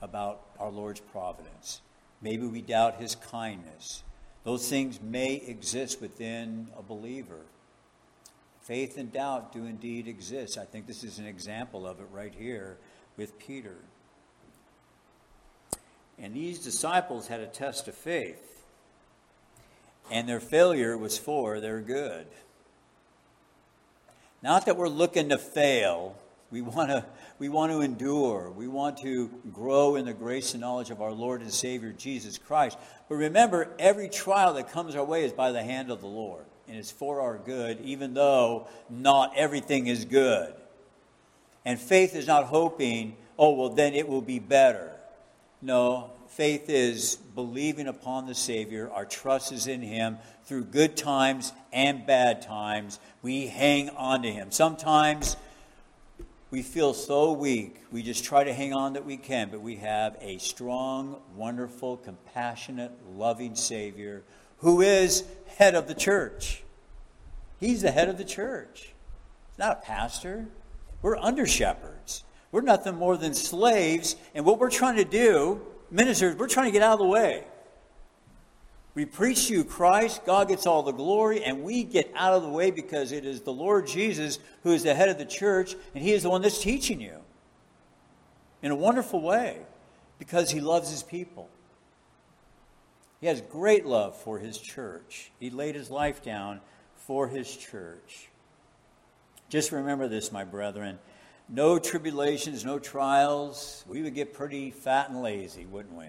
about 0.00 0.42
our 0.58 0.70
Lord's 0.70 1.00
providence. 1.00 1.80
Maybe 2.20 2.46
we 2.46 2.62
doubt 2.62 2.96
his 2.96 3.14
kindness. 3.14 4.02
Those 4.44 4.68
things 4.68 5.00
may 5.00 5.34
exist 5.34 6.00
within 6.00 6.68
a 6.76 6.82
believer. 6.82 7.46
Faith 8.62 8.96
and 8.96 9.12
doubt 9.12 9.52
do 9.52 9.64
indeed 9.64 10.08
exist. 10.08 10.58
I 10.58 10.64
think 10.64 10.86
this 10.86 11.04
is 11.04 11.18
an 11.18 11.26
example 11.26 11.86
of 11.86 12.00
it 12.00 12.06
right 12.12 12.34
here 12.34 12.78
with 13.16 13.38
Peter. 13.38 13.76
And 16.18 16.34
these 16.34 16.60
disciples 16.60 17.26
had 17.28 17.40
a 17.40 17.46
test 17.46 17.88
of 17.88 17.94
faith, 17.94 18.64
and 20.10 20.28
their 20.28 20.40
failure 20.40 20.96
was 20.96 21.18
for 21.18 21.60
their 21.60 21.80
good. 21.80 22.26
Not 24.42 24.66
that 24.66 24.76
we're 24.76 24.88
looking 24.88 25.28
to 25.28 25.38
fail, 25.38 26.16
We 26.50 26.60
want 26.60 26.90
to 26.90 27.04
we 27.38 27.48
want 27.48 27.72
to 27.72 27.80
endure. 27.80 28.50
We 28.50 28.68
want 28.68 28.98
to 28.98 29.28
grow 29.52 29.96
in 29.96 30.04
the 30.04 30.12
grace 30.12 30.52
and 30.52 30.60
knowledge 30.60 30.90
of 30.90 31.02
our 31.02 31.10
Lord 31.10 31.40
and 31.40 31.52
Savior 31.52 31.92
Jesus 31.92 32.38
Christ. 32.38 32.78
But 33.08 33.16
remember, 33.16 33.74
every 33.80 34.08
trial 34.08 34.54
that 34.54 34.70
comes 34.70 34.94
our 34.94 35.04
way 35.04 35.24
is 35.24 35.32
by 35.32 35.50
the 35.50 35.62
hand 35.62 35.90
of 35.90 36.00
the 36.00 36.06
Lord, 36.06 36.44
and 36.68 36.76
it's 36.76 36.92
for 36.92 37.20
our 37.20 37.38
good, 37.38 37.80
even 37.80 38.14
though 38.14 38.68
not 38.88 39.32
everything 39.36 39.88
is 39.88 40.04
good. 40.04 40.54
And 41.64 41.80
faith 41.80 42.14
is 42.14 42.28
not 42.28 42.44
hoping, 42.44 43.16
oh, 43.36 43.54
well, 43.54 43.70
then 43.70 43.94
it 43.94 44.06
will 44.06 44.22
be 44.22 44.38
better. 44.38 44.92
No, 45.60 46.11
faith 46.36 46.68
is 46.68 47.16
believing 47.34 47.86
upon 47.86 48.26
the 48.26 48.34
Savior. 48.34 48.90
Our 48.90 49.04
trust 49.04 49.52
is 49.52 49.66
in 49.66 49.82
Him. 49.82 50.18
Through 50.44 50.64
good 50.64 50.96
times 50.96 51.52
and 51.72 52.06
bad 52.06 52.42
times, 52.42 52.98
we 53.22 53.46
hang 53.46 53.90
on 53.90 54.22
to 54.22 54.30
Him. 54.30 54.50
Sometimes 54.50 55.36
we 56.50 56.62
feel 56.62 56.94
so 56.94 57.32
weak, 57.32 57.76
we 57.90 58.02
just 58.02 58.24
try 58.24 58.44
to 58.44 58.52
hang 58.52 58.74
on 58.74 58.94
that 58.94 59.04
we 59.04 59.16
can, 59.16 59.50
but 59.50 59.60
we 59.60 59.76
have 59.76 60.16
a 60.20 60.38
strong, 60.38 61.16
wonderful, 61.34 61.96
compassionate, 61.96 62.92
loving 63.14 63.54
Savior 63.54 64.22
who 64.58 64.80
is 64.80 65.24
head 65.56 65.74
of 65.74 65.88
the 65.88 65.94
church. 65.94 66.62
He's 67.58 67.82
the 67.82 67.90
head 67.90 68.08
of 68.08 68.16
the 68.16 68.24
church. 68.24 68.92
He's 69.50 69.58
not 69.58 69.78
a 69.78 69.86
pastor. 69.86 70.46
We're 71.02 71.16
under 71.16 71.46
shepherds. 71.46 72.24
We're 72.52 72.60
nothing 72.60 72.96
more 72.96 73.16
than 73.16 73.34
slaves, 73.34 74.14
and 74.34 74.44
what 74.44 74.58
we're 74.58 74.70
trying 74.70 74.96
to 74.96 75.04
do, 75.04 75.62
ministers, 75.92 76.36
we're 76.36 76.48
trying 76.48 76.66
to 76.66 76.72
get 76.72 76.82
out 76.82 76.94
of 76.94 76.98
the 76.98 77.06
way. 77.06 77.44
We 78.94 79.06
preach 79.06 79.48
you 79.48 79.64
Christ, 79.64 80.26
God 80.26 80.48
gets 80.48 80.66
all 80.66 80.82
the 80.82 80.92
glory, 80.92 81.44
and 81.44 81.62
we 81.62 81.82
get 81.82 82.12
out 82.14 82.34
of 82.34 82.42
the 82.42 82.48
way 82.48 82.70
because 82.70 83.12
it 83.12 83.24
is 83.24 83.40
the 83.40 83.52
Lord 83.52 83.86
Jesus 83.86 84.38
who 84.64 84.72
is 84.72 84.82
the 84.82 84.94
head 84.94 85.08
of 85.08 85.18
the 85.18 85.24
church, 85.24 85.74
and 85.94 86.02
He 86.02 86.12
is 86.12 86.24
the 86.24 86.30
one 86.30 86.42
that's 86.42 86.60
teaching 86.60 87.00
you 87.00 87.18
in 88.60 88.70
a 88.70 88.76
wonderful 88.76 89.22
way 89.22 89.60
because 90.18 90.50
He 90.50 90.60
loves 90.60 90.90
His 90.90 91.02
people. 91.02 91.48
He 93.20 93.28
has 93.28 93.40
great 93.40 93.86
love 93.86 94.16
for 94.16 94.38
His 94.38 94.58
church. 94.58 95.30
He 95.40 95.48
laid 95.48 95.74
His 95.74 95.90
life 95.90 96.22
down 96.22 96.60
for 96.96 97.28
His 97.28 97.56
church. 97.56 98.28
Just 99.48 99.72
remember 99.72 100.06
this, 100.06 100.32
my 100.32 100.44
brethren. 100.44 100.98
No 101.48 101.78
tribulations, 101.78 102.64
no 102.64 102.78
trials. 102.78 103.84
We 103.86 104.02
would 104.02 104.14
get 104.14 104.32
pretty 104.32 104.70
fat 104.70 105.10
and 105.10 105.22
lazy, 105.22 105.66
wouldn't 105.66 105.96
we? 105.96 106.06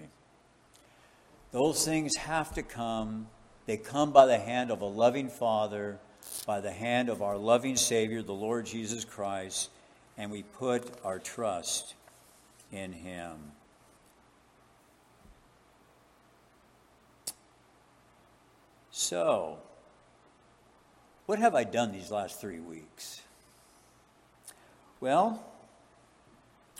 Those 1.52 1.84
things 1.84 2.16
have 2.16 2.52
to 2.54 2.62
come. 2.62 3.28
They 3.66 3.76
come 3.76 4.12
by 4.12 4.26
the 4.26 4.38
hand 4.38 4.70
of 4.70 4.80
a 4.80 4.86
loving 4.86 5.28
Father, 5.28 5.98
by 6.46 6.60
the 6.60 6.72
hand 6.72 7.08
of 7.08 7.22
our 7.22 7.36
loving 7.36 7.76
Savior, 7.76 8.22
the 8.22 8.32
Lord 8.32 8.66
Jesus 8.66 9.04
Christ, 9.04 9.70
and 10.16 10.30
we 10.30 10.42
put 10.42 10.90
our 11.04 11.18
trust 11.18 11.94
in 12.72 12.92
Him. 12.92 13.52
So, 18.90 19.58
what 21.26 21.38
have 21.38 21.54
I 21.54 21.64
done 21.64 21.92
these 21.92 22.10
last 22.10 22.40
three 22.40 22.60
weeks? 22.60 23.23
Well, 25.04 25.44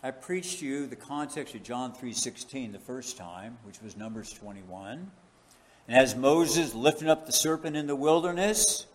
I 0.02 0.10
preached 0.10 0.60
to 0.60 0.64
you 0.64 0.86
the 0.86 0.96
context 0.96 1.54
of 1.54 1.62
John 1.62 1.92
3:16 1.92 2.72
the 2.72 2.78
first 2.78 3.18
time, 3.18 3.58
which 3.64 3.82
was 3.82 3.98
Numbers 3.98 4.32
21. 4.32 5.10
And 5.86 5.98
as 5.98 6.16
Moses 6.16 6.72
lifted 6.72 7.08
up 7.08 7.26
the 7.26 7.32
serpent 7.32 7.76
in 7.76 7.86
the 7.86 7.94
wilderness, 7.94 8.86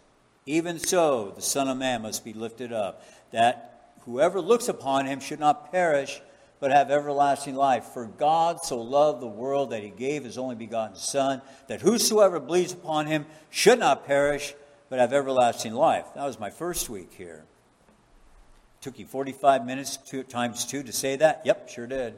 even 0.48 0.80
so 0.80 1.30
the 1.30 1.44
Son 1.44 1.68
of 1.68 1.78
Man 1.78 2.02
must 2.02 2.26
be 2.26 2.34
lifted 2.34 2.74
up, 2.74 3.04
that 3.30 3.94
whoever 4.06 4.42
looks 4.42 4.68
upon 4.68 5.06
him 5.06 5.20
should 5.20 5.40
not 5.40 5.72
perish, 5.72 6.24
but 6.60 6.72
have 6.72 6.90
everlasting 6.90 7.54
life. 7.54 7.84
For 7.84 8.06
God 8.06 8.64
so 8.64 8.82
loved 8.82 9.22
the 9.22 9.28
world 9.28 9.70
that 9.70 9.84
he 9.84 9.92
gave 9.92 10.24
his 10.24 10.40
only 10.40 10.56
begotten 10.56 10.96
Son, 10.96 11.44
that 11.68 11.82
whosoever 11.82 12.40
believes 12.40 12.74
upon 12.74 13.06
him 13.06 13.28
should 13.52 13.78
not 13.78 14.08
perish, 14.08 14.56
but 14.90 14.98
have 14.98 15.14
everlasting 15.14 15.76
life. 15.76 16.08
That 16.16 16.26
was 16.26 16.40
my 16.40 16.50
first 16.50 16.90
week 16.90 17.14
here. 17.14 17.46
Took 18.82 18.98
you 18.98 19.06
45 19.06 19.66
minutes 19.66 19.98
two, 19.98 20.24
times 20.24 20.66
two 20.66 20.84
to 20.84 20.92
say 20.94 21.16
that? 21.18 21.42
Yep, 21.46 21.70
sure 21.70 21.88
did. 21.88 22.16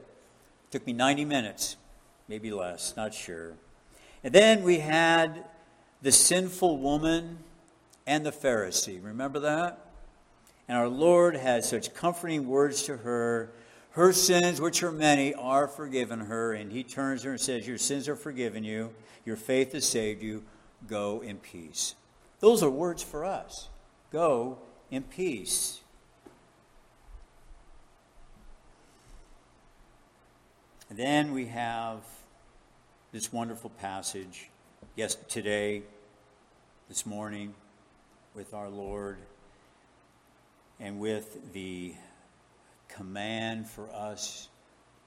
Took 0.70 0.86
me 0.86 0.93
90 0.93 1.26
minutes, 1.26 1.76
maybe 2.28 2.51
less, 2.51 2.95
not 2.95 3.14
sure. 3.14 3.53
And 4.24 4.34
then 4.34 4.64
we 4.64 4.80
had 4.80 5.43
the 6.01 6.12
sinful 6.12 6.78
woman 6.78 7.39
and 8.05 8.26
the 8.26 8.32
Pharisee. 8.32 9.03
Remember 9.03 9.39
that? 9.39 9.91
And 10.68 10.78
our 10.78 10.88
Lord 10.88 11.36
had 11.36 11.66
such 11.66 11.93
comforting 11.93 12.47
words 12.47 12.84
to 12.84 12.97
her. 12.97 13.51
Her 13.91 14.14
sins, 14.14 14.62
which 14.62 14.84
are 14.84 14.91
many, 14.91 15.34
are 15.34 15.68
forgiven 15.68 16.22
her. 16.22 16.53
And 16.53 16.72
he 16.72 16.84
turns 16.84 17.24
her 17.24 17.32
and 17.32 17.41
says, 17.41 17.68
Your 17.68 17.78
sins 17.78 18.07
are 18.07 18.16
forgiven 18.16 18.64
you. 18.64 18.91
Your 19.26 19.36
faith 19.36 19.74
has 19.74 19.86
saved 19.86 20.24
you. 20.24 20.43
Go 20.88 21.22
in 21.22 21.38
peace. 21.38 21.95
Those 22.39 22.64
are 22.64 22.70
words 22.70 23.03
for 23.03 23.26
us. 23.26 23.70
Go 24.12 24.59
in 24.89 25.03
peace. 25.03 25.82
And 30.91 30.99
then 30.99 31.31
we 31.31 31.45
have 31.45 31.99
this 33.13 33.31
wonderful 33.31 33.69
passage, 33.69 34.49
yes, 34.97 35.15
today, 35.29 35.83
this 36.89 37.05
morning, 37.05 37.53
with 38.35 38.53
our 38.53 38.67
Lord, 38.67 39.15
and 40.81 40.99
with 40.99 41.53
the 41.53 41.93
command 42.89 43.69
for 43.69 43.89
us 43.91 44.49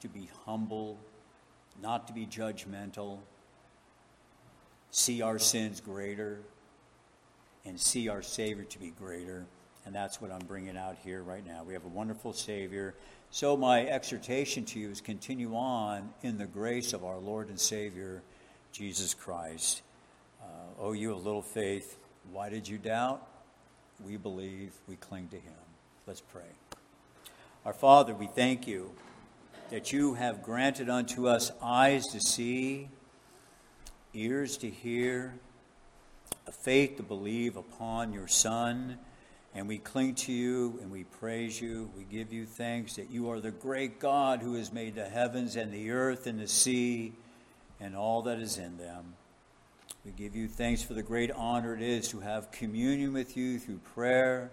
to 0.01 0.09
be 0.09 0.31
humble, 0.47 0.97
not 1.83 2.07
to 2.07 2.15
be 2.15 2.25
judgmental, 2.25 3.19
see 4.91 5.21
our 5.21 5.39
sins 5.39 5.83
greater, 5.83 6.39
and 7.67 7.79
see 7.79 8.09
our 8.09 8.23
Savior 8.23 8.65
to 8.65 8.79
be 8.79 8.89
greater. 8.89 9.45
And 9.85 9.95
that's 9.95 10.19
what 10.19 10.33
I'm 10.33 10.47
bringing 10.47 10.79
out 10.79 10.97
here 11.05 11.23
right 11.23 11.47
now. 11.47 11.63
We 11.63 11.75
have 11.75 11.85
a 11.85 11.89
wonderful 11.89 12.33
Savior 12.33 12.95
so, 13.35 13.57
my 13.57 13.85
exhortation 13.85 14.65
to 14.67 14.79
you 14.79 14.91
is 14.91 15.01
continue 15.01 15.57
on 15.57 16.11
in 16.23 16.39
the 16.39 16.47
grace 16.47 16.93
of 16.93 17.05
our 17.05 17.19
Lord 17.19 17.49
and 17.49 17.59
Savior, 17.59 18.23
Jesus 18.71 19.13
Christ. 19.13 19.83
Uh, 20.41 20.47
oh, 20.79 20.93
you 20.93 21.11
of 21.11 21.27
little 21.27 21.43
faith, 21.43 21.99
why 22.31 22.49
did 22.49 22.69
you 22.69 22.79
doubt? 22.79 23.27
We 24.07 24.17
believe, 24.19 24.71
we 24.87 24.95
cling 24.95 25.27
to 25.31 25.37
Him. 25.37 25.53
Let's 26.07 26.21
pray. 26.21 26.45
Our 27.65 27.73
Father, 27.73 28.15
we 28.15 28.29
thank 28.29 28.69
you 28.69 28.93
that 29.69 29.93
you 29.93 30.15
have 30.15 30.41
granted 30.41 30.89
unto 30.89 31.27
us 31.27 31.51
eyes 31.61 32.07
to 32.13 32.21
see, 32.21 32.89
ears 34.13 34.57
to 34.59 34.71
hear, 34.71 35.35
a 36.47 36.53
faith 36.53 36.99
to 36.99 37.03
believe 37.03 37.57
upon 37.57 38.13
your 38.13 38.29
Son 38.29 38.97
and 39.55 39.69
we 39.69 39.79
cling 39.79 40.15
to 40.15 40.33
you 40.33 40.79
and 40.83 40.91
we 40.91 41.05
praise 41.05 41.61
you. 41.61 41.91
We 41.97 42.05
give 42.05 42.33
you 42.33 42.45
thanks 42.45 42.97
that 42.97 43.11
you 43.11 43.31
are 43.31 43.41
the 43.41 43.53
great 43.53 44.01
God 44.01 44.41
who 44.41 44.55
has 44.55 44.73
made 44.73 44.97
the 44.97 45.09
heavens 45.09 45.55
and 45.55 45.73
the 45.73 45.91
earth 45.93 46.27
and 46.27 46.41
the 46.41 46.49
sea 46.49 47.13
and 47.81 47.95
all 47.95 48.23
that 48.23 48.39
is 48.39 48.59
in 48.59 48.77
them. 48.79 49.15
We 50.05 50.13
give 50.13 50.35
you 50.35 50.49
thanks 50.49 50.83
for 50.83 50.95
the 50.95 51.03
great 51.03 51.31
honor 51.31 51.75
it 51.75 51.83
is 51.83 52.09
to 52.09 52.21
have 52.21 52.51
communion 52.51 53.13
with 53.13 53.37
you 53.37 53.59
through 53.59 53.79
prayer, 53.95 54.51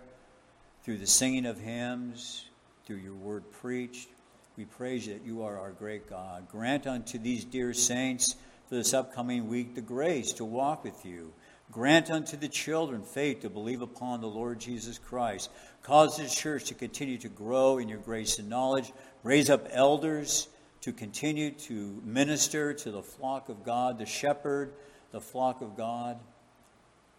through 0.83 0.99
the 0.99 1.07
singing 1.07 1.45
of 1.45 1.59
hymns, 1.59 2.45
through 2.85 2.97
your 2.97 3.15
word 3.15 3.43
preached. 3.51 4.07
We 4.55 4.65
praise 4.65 5.07
you 5.07 5.13
that 5.15 5.25
you 5.25 5.43
are 5.43 5.57
our 5.59 5.71
great 5.71 6.09
God. 6.09 6.47
Grant 6.49 6.85
unto 6.85 7.17
these 7.17 7.43
dear 7.43 7.73
saints 7.73 8.35
for 8.69 8.75
this 8.75 8.93
upcoming 8.93 9.47
week 9.47 9.75
the 9.75 9.81
grace 9.81 10.31
to 10.33 10.45
walk 10.45 10.83
with 10.83 11.05
you 11.05 11.33
Grant 11.71 12.11
unto 12.11 12.35
the 12.35 12.49
children 12.49 13.01
faith 13.01 13.41
to 13.41 13.49
believe 13.49 13.81
upon 13.81 14.19
the 14.19 14.27
Lord 14.27 14.59
Jesus 14.59 14.99
Christ. 14.99 15.49
Cause 15.83 16.17
this 16.17 16.35
church 16.35 16.65
to 16.65 16.73
continue 16.73 17.17
to 17.19 17.29
grow 17.29 17.77
in 17.77 17.87
your 17.87 17.99
grace 17.99 18.39
and 18.39 18.49
knowledge. 18.49 18.91
Raise 19.23 19.49
up 19.49 19.67
elders 19.71 20.49
to 20.81 20.91
continue 20.91 21.51
to 21.51 22.01
minister 22.03 22.73
to 22.73 22.91
the 22.91 23.01
flock 23.01 23.47
of 23.47 23.63
God, 23.63 23.97
the 23.97 24.05
shepherd, 24.05 24.73
the 25.11 25.21
flock 25.21 25.61
of 25.61 25.77
God. 25.77 26.19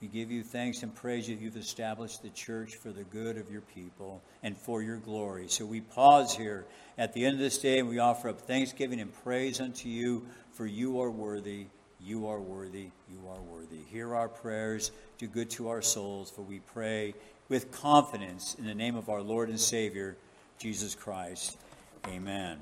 We 0.03 0.09
give 0.09 0.33
you 0.33 0.43
thanks 0.43 0.83
and 0.83 0.93
praise 0.93 1.29
that 1.29 1.41
You've 1.41 1.57
established 1.57 2.23
the 2.23 2.31
church 2.31 2.75
for 2.75 2.91
the 2.91 3.05
good 3.05 3.39
of 3.39 3.51
your 3.51 3.61
people 3.61 4.21
and 4.43 4.59
for 4.59 4.83
your 4.83 4.97
glory. 4.97 5.47
So 5.49 5.65
we 5.65 5.81
pause 5.81 6.37
here 6.37 6.67
at 6.99 7.15
the 7.15 7.25
end 7.25 7.35
of 7.35 7.41
this 7.41 7.59
day 7.59 7.79
and 7.79 7.89
we 7.89 8.01
offer 8.01 8.29
up 8.29 8.41
thanksgiving 8.41 9.01
and 9.01 9.15
praise 9.23 9.61
unto 9.61 9.89
you, 9.89 10.27
for 10.51 10.67
you 10.67 11.01
are 11.01 11.11
worthy. 11.11 11.67
You 12.05 12.27
are 12.27 12.41
worthy. 12.41 12.89
You 13.09 13.29
are 13.29 13.41
worthy. 13.41 13.79
Hear 13.91 14.15
our 14.15 14.29
prayers. 14.29 14.91
Do 15.19 15.29
good 15.29 15.51
to 15.51 15.69
our 15.69 15.83
souls, 15.83 16.31
for 16.31 16.43
we 16.43 16.59
pray 16.59 17.15
with 17.49 17.71
confidence 17.71 18.57
in 18.59 18.67
the 18.67 18.75
name 18.75 18.97
of 18.97 19.09
our 19.09 19.23
Lord 19.23 19.49
and 19.49 19.61
Savior, 19.61 20.17
Jesus 20.59 20.95
Christ. 20.95 21.59
Amen. 22.09 22.59